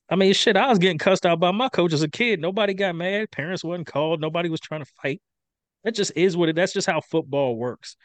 [0.10, 0.56] I mean, shit.
[0.56, 2.40] I was getting cussed out by my coach as a kid.
[2.40, 3.30] Nobody got mad.
[3.32, 4.22] Parents wasn't called.
[4.22, 5.22] Nobody was trying to fight.
[5.84, 6.56] That just is what it.
[6.56, 7.98] That's just how football works.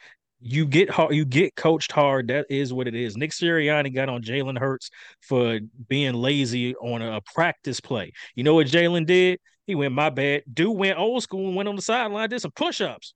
[0.45, 1.15] You get hard.
[1.15, 2.29] You get coached hard.
[2.29, 3.17] That is what it is.
[3.17, 4.91] Nick Sirianni got on Jalen Hurts
[5.21, 8.13] for being lazy on a, practice play.
[8.35, 9.39] You know what Jalen did?
[9.67, 10.43] He went, my bad.
[10.53, 13.15] Dude went old school and went on the sideline, did some push-ups.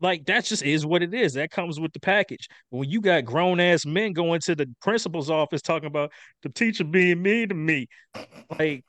[0.00, 1.34] Like that just is what it is.
[1.34, 2.48] That comes with the package.
[2.70, 6.84] When you got grown ass men going to the principal's office talking about the teacher
[6.84, 7.88] being mean to me,
[8.56, 8.84] like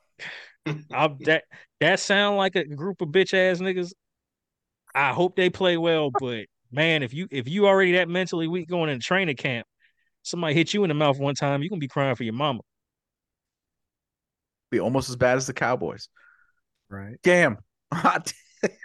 [0.91, 1.45] I, that
[1.79, 3.93] that sound like a group of bitch ass niggas.
[4.93, 8.69] I hope they play well, but man, if you if you already that mentally weak
[8.69, 9.67] going into training camp,
[10.23, 12.61] somebody hit you in the mouth one time, you gonna be crying for your mama.
[14.71, 16.09] Be almost as bad as the Cowboys.
[16.89, 17.17] Right.
[17.23, 17.57] Damn.
[17.93, 18.31] Hot.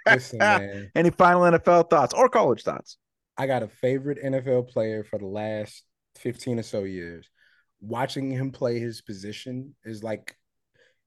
[0.07, 0.91] Listen, man.
[0.95, 2.97] Any final NFL thoughts or college thoughts?
[3.37, 5.83] I got a favorite NFL player for the last
[6.17, 7.29] 15 or so years.
[7.81, 10.37] watching him play his position is like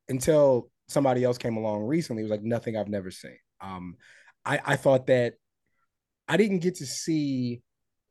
[0.09, 3.38] until somebody else came along recently, it was like nothing I've never seen.
[3.61, 3.95] Um,
[4.45, 5.36] I, I thought that
[6.28, 7.61] I didn't get to see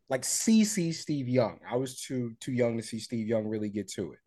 [0.08, 1.58] like CC Steve Young.
[1.68, 4.18] I was too too young to see Steve Young really get to it.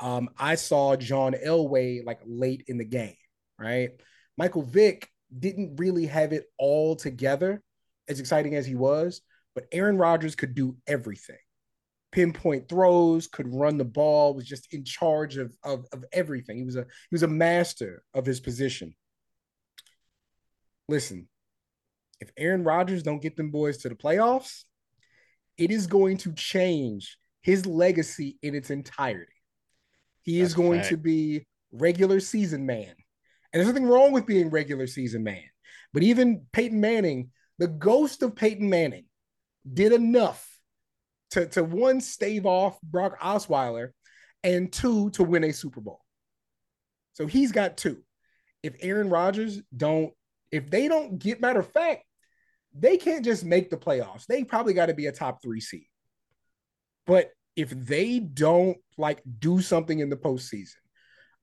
[0.00, 3.16] Um, I saw John Elway like late in the game,
[3.58, 3.90] right?
[4.36, 5.08] Michael Vick
[5.38, 7.62] didn't really have it all together,
[8.08, 9.22] as exciting as he was,
[9.54, 11.38] but Aaron Rodgers could do everything.
[12.10, 16.58] Pinpoint throws, could run the ball, was just in charge of, of, of everything.
[16.58, 18.94] He was a he was a master of his position.
[20.88, 21.28] Listen,
[22.22, 24.62] if Aaron Rodgers don't get them boys to the playoffs,
[25.58, 29.32] it is going to change his legacy in its entirety.
[30.22, 32.94] He That's is going to be regular season man.
[33.52, 35.42] And there's nothing wrong with being regular season man.
[35.92, 39.06] But even Peyton Manning, the ghost of Peyton Manning,
[39.70, 40.48] did enough
[41.32, 43.90] to, to one, stave off Brock Osweiler,
[44.44, 46.00] and two, to win a Super Bowl.
[47.14, 48.02] So he's got two.
[48.62, 50.12] If Aaron Rodgers don't,
[50.52, 52.04] if they don't get, matter of fact,
[52.74, 54.26] they can't just make the playoffs.
[54.26, 55.86] They probably got to be a top three seed.
[57.06, 60.76] But if they don't like do something in the postseason,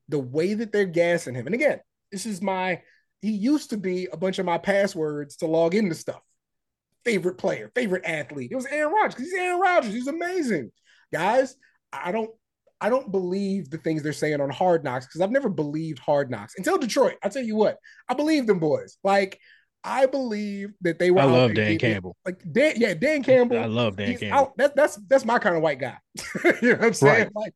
[0.08, 1.80] the way that they're gassing him, and again,
[2.12, 2.82] this is my
[3.22, 6.22] he used to be a bunch of my passwords to log into stuff.
[7.06, 8.52] Favorite player, favorite athlete.
[8.52, 9.94] It was Aaron Rodgers because he's Aaron Rodgers.
[9.94, 10.72] He's amazing.
[11.12, 11.56] Guys,
[11.92, 12.32] I don't
[12.82, 16.32] I don't believe the things they're saying on Hard Knocks because I've never believed Hard
[16.32, 17.16] Knocks until Detroit.
[17.22, 17.78] I'll tell you what,
[18.08, 18.98] I believe them boys.
[19.04, 19.40] Like
[19.84, 21.22] I believe that they were.
[21.22, 22.16] I love Dan Campbell.
[22.26, 23.60] Like Dan, yeah, Dan Campbell.
[23.60, 24.38] I love Dan Campbell.
[24.38, 25.98] Out, that, that's that's my kind of white guy.
[26.62, 27.30] you know what I'm saying?
[27.36, 27.36] Right.
[27.36, 27.56] Like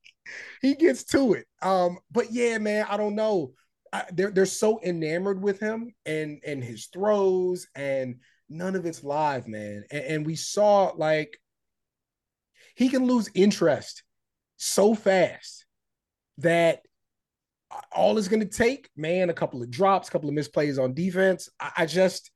[0.61, 1.45] he gets to it.
[1.61, 3.51] Um, but yeah, man, I don't know.
[3.91, 8.15] I, they're they're so enamored with him and and his throws, and
[8.49, 9.83] none of it's live, man.
[9.91, 11.37] And, and we saw like
[12.75, 14.03] he can lose interest
[14.57, 15.65] so fast
[16.37, 16.81] that
[17.91, 20.93] all is going to take, man, a couple of drops, a couple of misplays on
[20.93, 21.49] defense.
[21.59, 22.31] I, I just,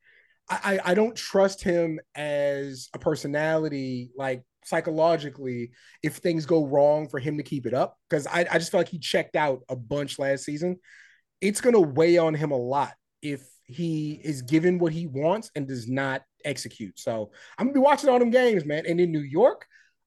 [0.49, 5.71] I, I don't trust him as a personality, like psychologically,
[6.03, 7.97] if things go wrong for him to keep it up.
[8.09, 10.79] Because I, I just feel like he checked out a bunch last season.
[11.41, 15.51] It's going to weigh on him a lot if he is given what he wants
[15.55, 16.97] and does not execute.
[16.97, 18.85] So I'm gonna be watching all them games, man.
[18.87, 19.65] And in New York,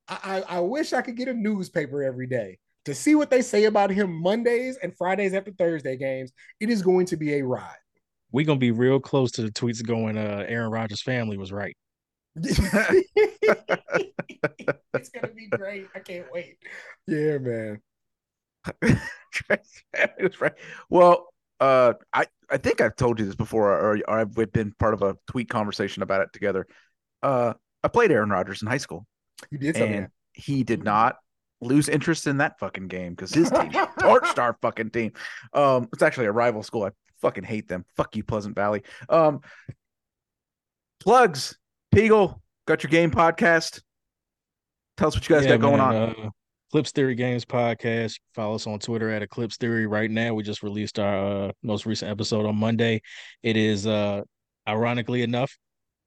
[0.08, 2.58] I, I, I wish I could get a newspaper every day
[2.90, 6.82] to see what they say about him Mondays and Fridays after Thursday games, it is
[6.82, 7.76] going to be a ride.
[8.32, 11.76] We're gonna be real close to the tweets going, uh, Aaron Rodgers' family was right.
[12.34, 12.58] it's
[15.10, 15.88] gonna be great.
[15.94, 16.56] I can't wait.
[17.06, 17.80] Yeah, man.
[20.40, 20.54] right.
[20.88, 21.28] Well,
[21.60, 25.02] uh, I I think I've told you this before, or, or I've been part of
[25.02, 26.66] a tweet conversation about it together.
[27.22, 29.06] Uh, I played Aaron Rodgers in high school.
[29.50, 31.16] You did, and he did not
[31.60, 35.12] lose interest in that fucking game because his team torched our fucking team.
[35.52, 36.84] Um, it's actually a rival school.
[36.84, 36.90] I
[37.20, 37.84] fucking hate them.
[37.96, 38.82] Fuck you, Pleasant Valley.
[39.08, 39.40] Um,
[41.00, 41.58] plugs,
[41.94, 43.82] Peagle, got your game podcast.
[44.96, 46.26] Tell us what you guys yeah, got going man, on.
[46.26, 46.30] Uh,
[46.70, 48.20] Eclipse Theory Games podcast.
[48.34, 49.86] Follow us on Twitter at Eclipse Theory.
[49.86, 53.02] Right now, we just released our uh, most recent episode on Monday.
[53.42, 54.22] It is, uh,
[54.68, 55.56] ironically enough,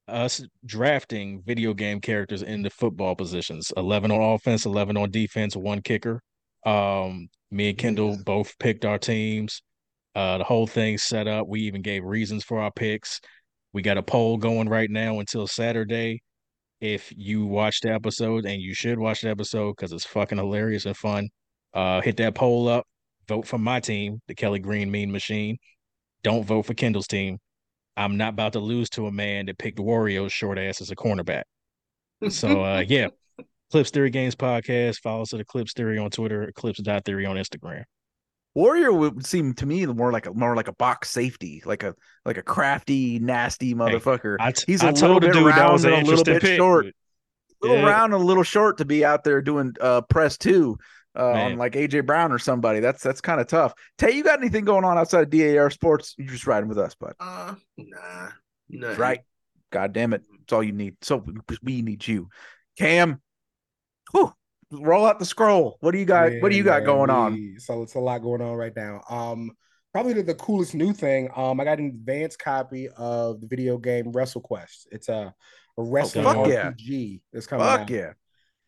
[0.08, 3.72] us drafting video game characters in the football positions.
[3.78, 6.22] 11 on offense 11 on defense one kicker.
[6.66, 9.62] Um me and kendall both picked our teams.
[10.16, 11.48] Uh the whole thing set up.
[11.48, 13.22] We even gave reasons for our picks.
[13.72, 16.22] We got a poll going right now until saturday.
[16.82, 20.86] If you watch the episode and you should watch the episode because it's fucking hilarious
[20.86, 21.30] and fun
[21.74, 22.86] uh hit that poll up.
[23.28, 25.58] Vote for my team the kelly green mean machine.
[26.24, 27.38] Don't vote for kendall's team
[27.96, 30.96] I'm not about to lose to a man that picked Wario's short ass as a
[30.96, 31.44] cornerback.
[32.30, 33.08] So uh yeah.
[33.70, 35.00] Eclipse Theory Games Podcast.
[35.02, 37.84] Follow us at Eclipse Theory on Twitter, Eclipse.theory on Instagram.
[38.56, 41.96] Wario would seem to me more like a more like a box safety, like a
[42.24, 44.36] like a crafty, nasty motherfucker.
[44.40, 46.58] Hey, He's a I little bit round and a little bit pick.
[46.58, 46.86] short.
[46.86, 46.92] A
[47.62, 47.90] little yeah.
[47.90, 50.78] round and a little short to be out there doing uh press two
[51.18, 52.80] uh, on like AJ Brown or somebody.
[52.80, 53.74] That's that's kind of tough.
[53.98, 56.16] Tay, you got anything going on outside of DAR sports?
[56.18, 57.14] You just riding with us, bud.
[57.20, 58.30] Uh, nah,
[58.70, 58.96] nah.
[58.98, 59.22] Right.
[59.72, 60.24] God damn it.
[60.44, 60.98] It's all you need.
[61.02, 61.26] So
[61.62, 62.30] we need you.
[62.78, 63.22] Cam,
[64.12, 64.34] whew,
[64.72, 65.78] roll out the scroll.
[65.80, 66.32] What do you got?
[66.40, 67.56] what do you got going on?
[67.60, 69.02] So it's a lot going on right now.
[69.10, 69.52] Um,
[69.94, 71.30] probably the, the coolest new thing.
[71.36, 74.88] Um, I got an advanced copy of the video game WrestleQuest.
[74.92, 75.36] It's a, a
[75.78, 77.18] oh, wrestling oh, RPG yeah.
[77.32, 77.90] that's coming fuck out.
[77.90, 78.14] yeah.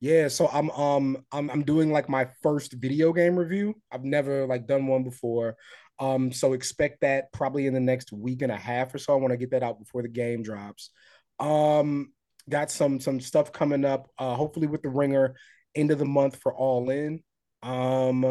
[0.06, 3.74] Yeah, so I'm um I'm I'm doing like my first video game review.
[3.92, 5.56] I've never like done one before.
[5.98, 9.14] Um, so expect that probably in the next week and a half or so.
[9.14, 10.92] I want to get that out before the game drops.
[11.40, 12.14] Um,
[12.48, 14.08] got some some stuff coming up.
[14.20, 15.38] Uh, hopefully with the ringer
[15.74, 17.24] end of the month for All In.
[17.64, 18.26] Um,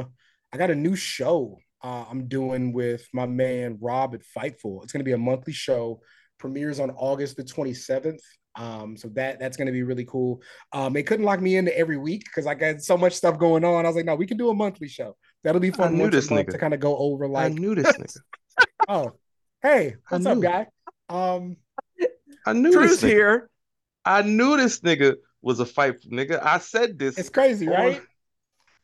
[0.53, 4.85] I got a new show uh, I'm doing with my man Rob at Fightful.
[4.85, 6.03] It's going to be a monthly show.
[6.39, 8.20] Premieres on August the 27th.
[8.57, 10.40] Um, so that that's going to be really cool.
[10.72, 13.64] Um, they couldn't lock me into every week because I got so much stuff going
[13.64, 13.84] on.
[13.84, 15.16] I was like, no, we can do a monthly show.
[15.42, 17.46] That'll be fun once a month to kind of go over like.
[17.46, 18.18] I knew this nigga.
[18.88, 19.12] oh,
[19.62, 20.66] hey, what's up, guy?
[21.09, 21.57] Um,
[22.46, 23.14] I knew Drew's this nigga.
[23.14, 23.50] here.
[24.05, 26.40] I knew this nigga was a fight nigga.
[26.42, 27.18] I said this.
[27.18, 28.00] it's crazy, right?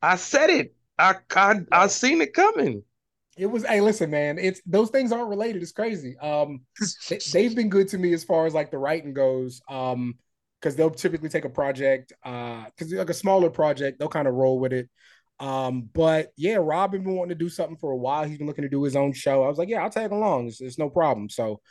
[0.03, 0.75] I said it.
[0.99, 2.83] I I I seen it coming.
[3.41, 3.65] It was.
[3.65, 4.39] Hey, listen, man.
[4.39, 5.63] It's those things aren't related.
[5.63, 6.17] It's crazy.
[6.19, 6.61] Um,
[7.33, 9.63] they, have been good to me as far as like the writing goes.
[9.69, 10.17] Um,
[10.61, 14.35] because they'll typically take a project, uh, because like a smaller project, they'll kind of
[14.35, 14.91] roll with it.
[15.39, 18.25] Um, but yeah, Rob been wanting to do something for a while.
[18.25, 19.43] He's been looking to do his own show.
[19.43, 20.49] I was like, yeah, I'll tag along.
[20.49, 21.31] It's, it's no problem.
[21.31, 21.63] So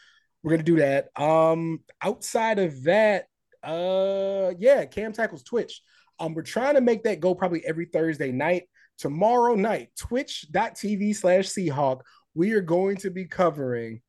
[0.41, 1.09] we're gonna do that.
[1.21, 3.25] Um, outside of that,
[3.63, 5.83] uh, yeah, Cam tackles Twitch.
[6.19, 8.63] Um, we're trying to make that go probably every Thursday night.
[8.99, 12.01] Tomorrow night, twitch.tv slash Seahawk,
[12.35, 14.01] we are going to be covering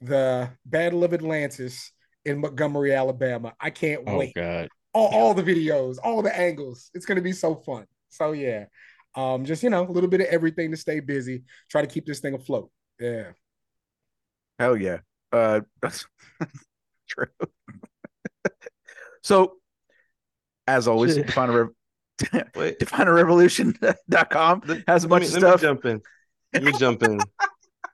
[0.00, 1.92] the Battle of Atlantis
[2.24, 3.54] in Montgomery, Alabama.
[3.60, 4.34] I can't Oh wait.
[4.34, 4.68] God.
[4.92, 6.90] All, all the videos, all the angles.
[6.94, 7.86] It's going to be so fun.
[8.08, 8.66] So, yeah.
[9.14, 12.04] Um, just, you know, a little bit of everything to stay busy, try to keep
[12.04, 12.70] this thing afloat.
[12.98, 13.30] Yeah.
[14.58, 14.98] Hell yeah.
[15.32, 16.06] Uh, that's
[17.08, 17.26] true.
[19.22, 19.58] so,
[20.66, 21.26] as always, Shit.
[21.26, 21.68] define a
[22.20, 25.62] definearevolution.com has a bunch let of stuff.
[25.62, 26.02] Let me jump in.
[26.52, 27.18] Let me jump in.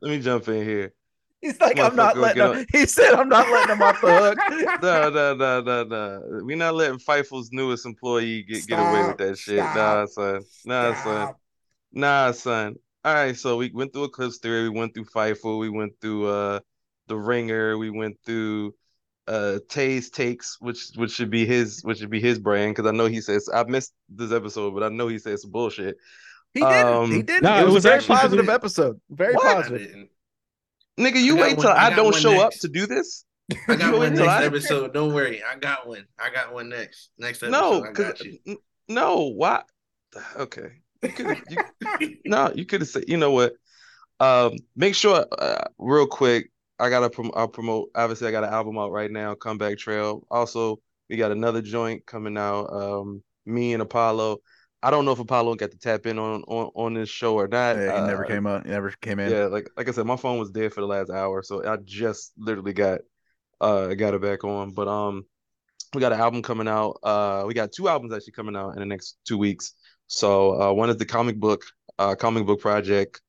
[0.02, 0.92] Let me jump in here.
[1.40, 2.66] He's like, I'm not letting him.
[2.72, 4.38] He said, I'm not letting him off the hook.
[4.82, 6.22] No, no, no, no, no.
[6.42, 9.58] We're not letting Fightful's newest employee get, get away with that shit.
[9.58, 10.42] stop, Nah, son.
[10.66, 11.34] Nah, son.
[11.92, 12.74] Nah, son.
[13.04, 16.26] All right, so we went through Eclipse Theory, we went through Fightful, we went through
[16.26, 16.60] uh
[17.06, 18.74] The Ringer, we went through
[19.28, 22.94] uh Tay's Takes, which which should be his which should be his brand, because I
[22.94, 25.96] know he says I missed this episode, but I know he says some bullshit.
[26.54, 26.84] He did.
[26.86, 27.42] Um, he did.
[27.42, 29.00] no, it it was, was a very actually positive pretty- episode.
[29.10, 29.62] Very What?
[29.64, 30.06] Positive.
[30.98, 32.86] Nigga, you I got wait one- till I I, don't one show up to do
[32.86, 33.24] this.
[33.68, 34.92] I got You one wait till next I- episode.
[34.92, 35.42] Don't worry.
[35.42, 36.06] I got one.
[36.18, 37.10] I got one next.
[37.18, 37.50] Next episode.
[37.52, 38.58] No, I because got you.
[38.88, 39.62] no, why?
[40.36, 40.70] Okay,
[41.02, 41.38] you could
[42.00, 43.04] you, no, you could have said.
[43.06, 43.54] You know what?
[44.18, 46.50] Um, make sure uh, real quick.
[46.80, 47.90] I gotta prom- I'll promote.
[47.94, 49.34] Obviously, I got an album out right now.
[49.34, 50.26] Comeback Trail.
[50.30, 52.72] Also, we got another joint coming out.
[52.72, 54.38] Um, me and Apollo.
[54.82, 57.48] I don't know if Apollo got to tap in on on on this show or
[57.48, 57.76] not.
[57.76, 58.64] Yeah, he never Uh, came out.
[58.64, 59.30] He never came in.
[59.30, 61.76] Yeah, like like I said, my phone was dead for the last hour, so I
[61.84, 63.00] just literally got
[63.60, 64.72] uh got it back on.
[64.72, 65.24] But um,
[65.94, 66.98] we got an album coming out.
[67.02, 69.74] Uh, we got two albums actually coming out in the next two weeks.
[70.06, 71.64] So uh, one is the comic book
[71.98, 73.20] uh comic book project,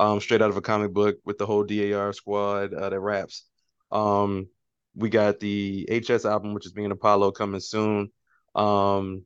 [0.00, 3.44] um, straight out of a comic book with the whole DAR squad uh, that raps.
[3.92, 4.48] Um,
[4.96, 8.10] we got the HS album, which is being Apollo coming soon.
[8.54, 9.24] Um,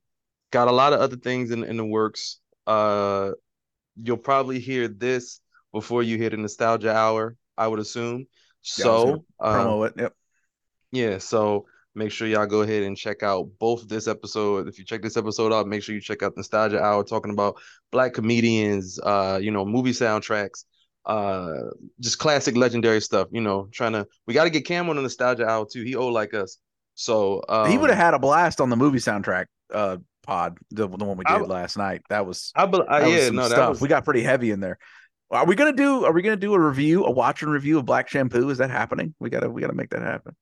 [0.51, 2.41] got a lot of other things in in the works.
[2.67, 3.33] Uh,
[4.03, 5.41] you'll probably hear this
[5.73, 8.27] before you hear the nostalgia hour, I would assume.
[8.77, 9.95] Yeah, So, um, Promo it.
[9.99, 10.15] Yep.
[10.93, 14.69] yeah, so make sure y'all go ahead and check out both this episode.
[14.69, 17.57] If you check this episode out, make sure you check out Nostalgia Hour talking about
[17.93, 20.65] black comedians, uh, you know, movie soundtracks,
[21.07, 21.53] uh,
[22.01, 25.47] just classic legendary stuff, you know, trying to we gotta get Cam on the Nostalgia
[25.47, 25.83] Hour too.
[25.83, 26.59] He old like us.
[26.95, 30.89] So um, he would have had a blast on the movie soundtrack uh pod, the,
[30.89, 32.03] the one we I- did last night.
[32.09, 33.69] That was I, be- uh, that was yeah, some no, that stuff.
[33.71, 34.79] was We got pretty heavy in there.
[35.31, 36.05] Are we gonna do?
[36.05, 38.51] Are we gonna do a review, a watch and review of Black Shampoo?
[38.51, 39.15] Is that happening?
[39.19, 40.37] We gotta, we gotta make that happen.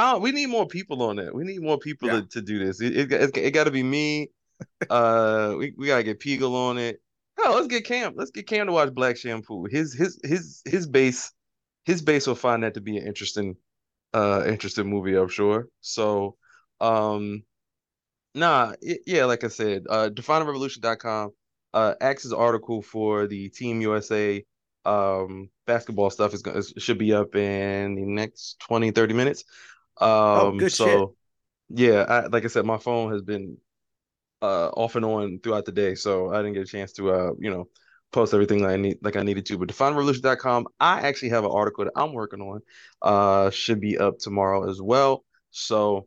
[0.00, 1.34] Don't, we need more people on it.
[1.34, 2.20] We need more people Yeah.
[2.20, 2.80] to, to do this.
[2.80, 4.30] It, it, it, it got to be me.
[4.90, 7.00] Uh, we, we gotta get Peagle on it.
[7.38, 8.14] Hell, let's get Cam.
[8.16, 9.66] Let's get Cam to watch Black Shampoo.
[9.70, 11.32] His his his his base,
[11.84, 13.54] his base will find that to be an interesting,
[14.14, 15.14] uh, interesting movie.
[15.14, 15.68] I'm sure.
[15.80, 16.36] So,
[16.80, 17.44] um,
[18.34, 18.72] nah,
[19.06, 21.30] yeah, like I said, uh, definerevolution.com.
[21.72, 24.44] Uh, Axe's article for the Team USA
[24.84, 29.44] um basketball stuff is gonna should be up in the next 20 30 minutes
[30.00, 31.14] Oh, good so
[31.68, 33.56] yeah I, like i said my phone has been
[34.42, 37.30] uh off and on throughout the day so i didn't get a chance to uh
[37.38, 37.68] you know
[38.12, 41.84] post everything i need like i needed to but definerevolution.com i actually have an article
[41.84, 42.60] that i'm working on
[43.02, 46.06] uh should be up tomorrow as well so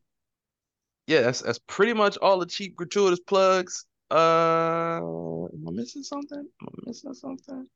[1.07, 6.39] yeah that's, that's pretty much all the cheap gratuitous plugs uh am i missing something?
[6.39, 7.67] Am i missing something?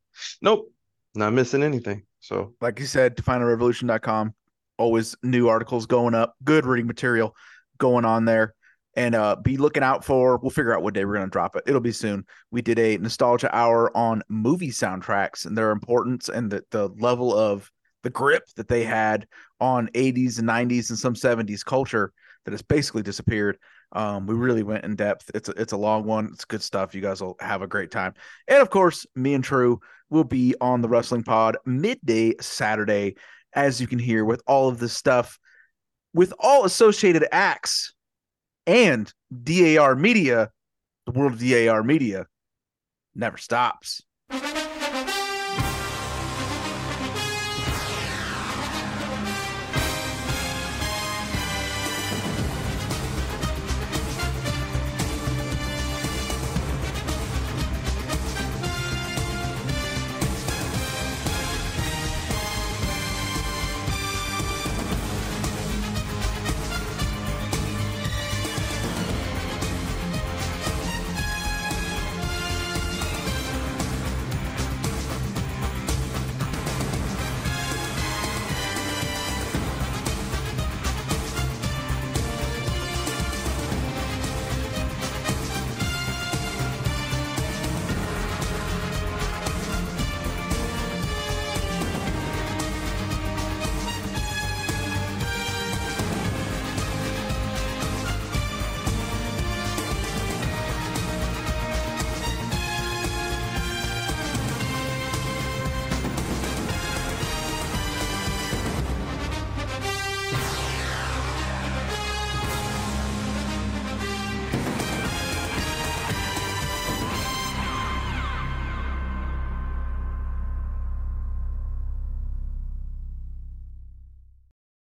[0.42, 0.72] Nope
[1.16, 2.54] not missing anything so.
[2.62, 4.34] Like you said, definerevolution.com.
[4.78, 7.36] Always new articles going up, good reading material
[7.78, 8.54] going on there.
[8.98, 11.64] And uh be looking out for we'll figure out what day we're gonna drop it.
[11.68, 12.26] It'll be soon.
[12.52, 17.38] We did a nostalgia hour on movie soundtracks and their importance and the, the level
[17.38, 17.70] of
[18.04, 19.28] the grip that they had
[19.60, 22.14] on 80s and 90s and some 70s culture
[22.46, 23.58] that has basically disappeared.
[23.92, 25.32] Um, we really went in depth.
[25.34, 26.30] It's a, it's a long one.
[26.32, 26.94] It's good stuff.
[26.94, 28.14] You guys will have a great time.
[28.48, 33.16] And of course, me and True will be on the Wrestling Pod midday Saturday,
[33.56, 35.40] as you can hear with all of this stuff,
[36.14, 37.94] with all associated acts
[38.68, 39.12] and
[39.44, 40.52] DAR Media,
[41.06, 42.28] the world of DAR Media
[43.16, 44.02] never stops.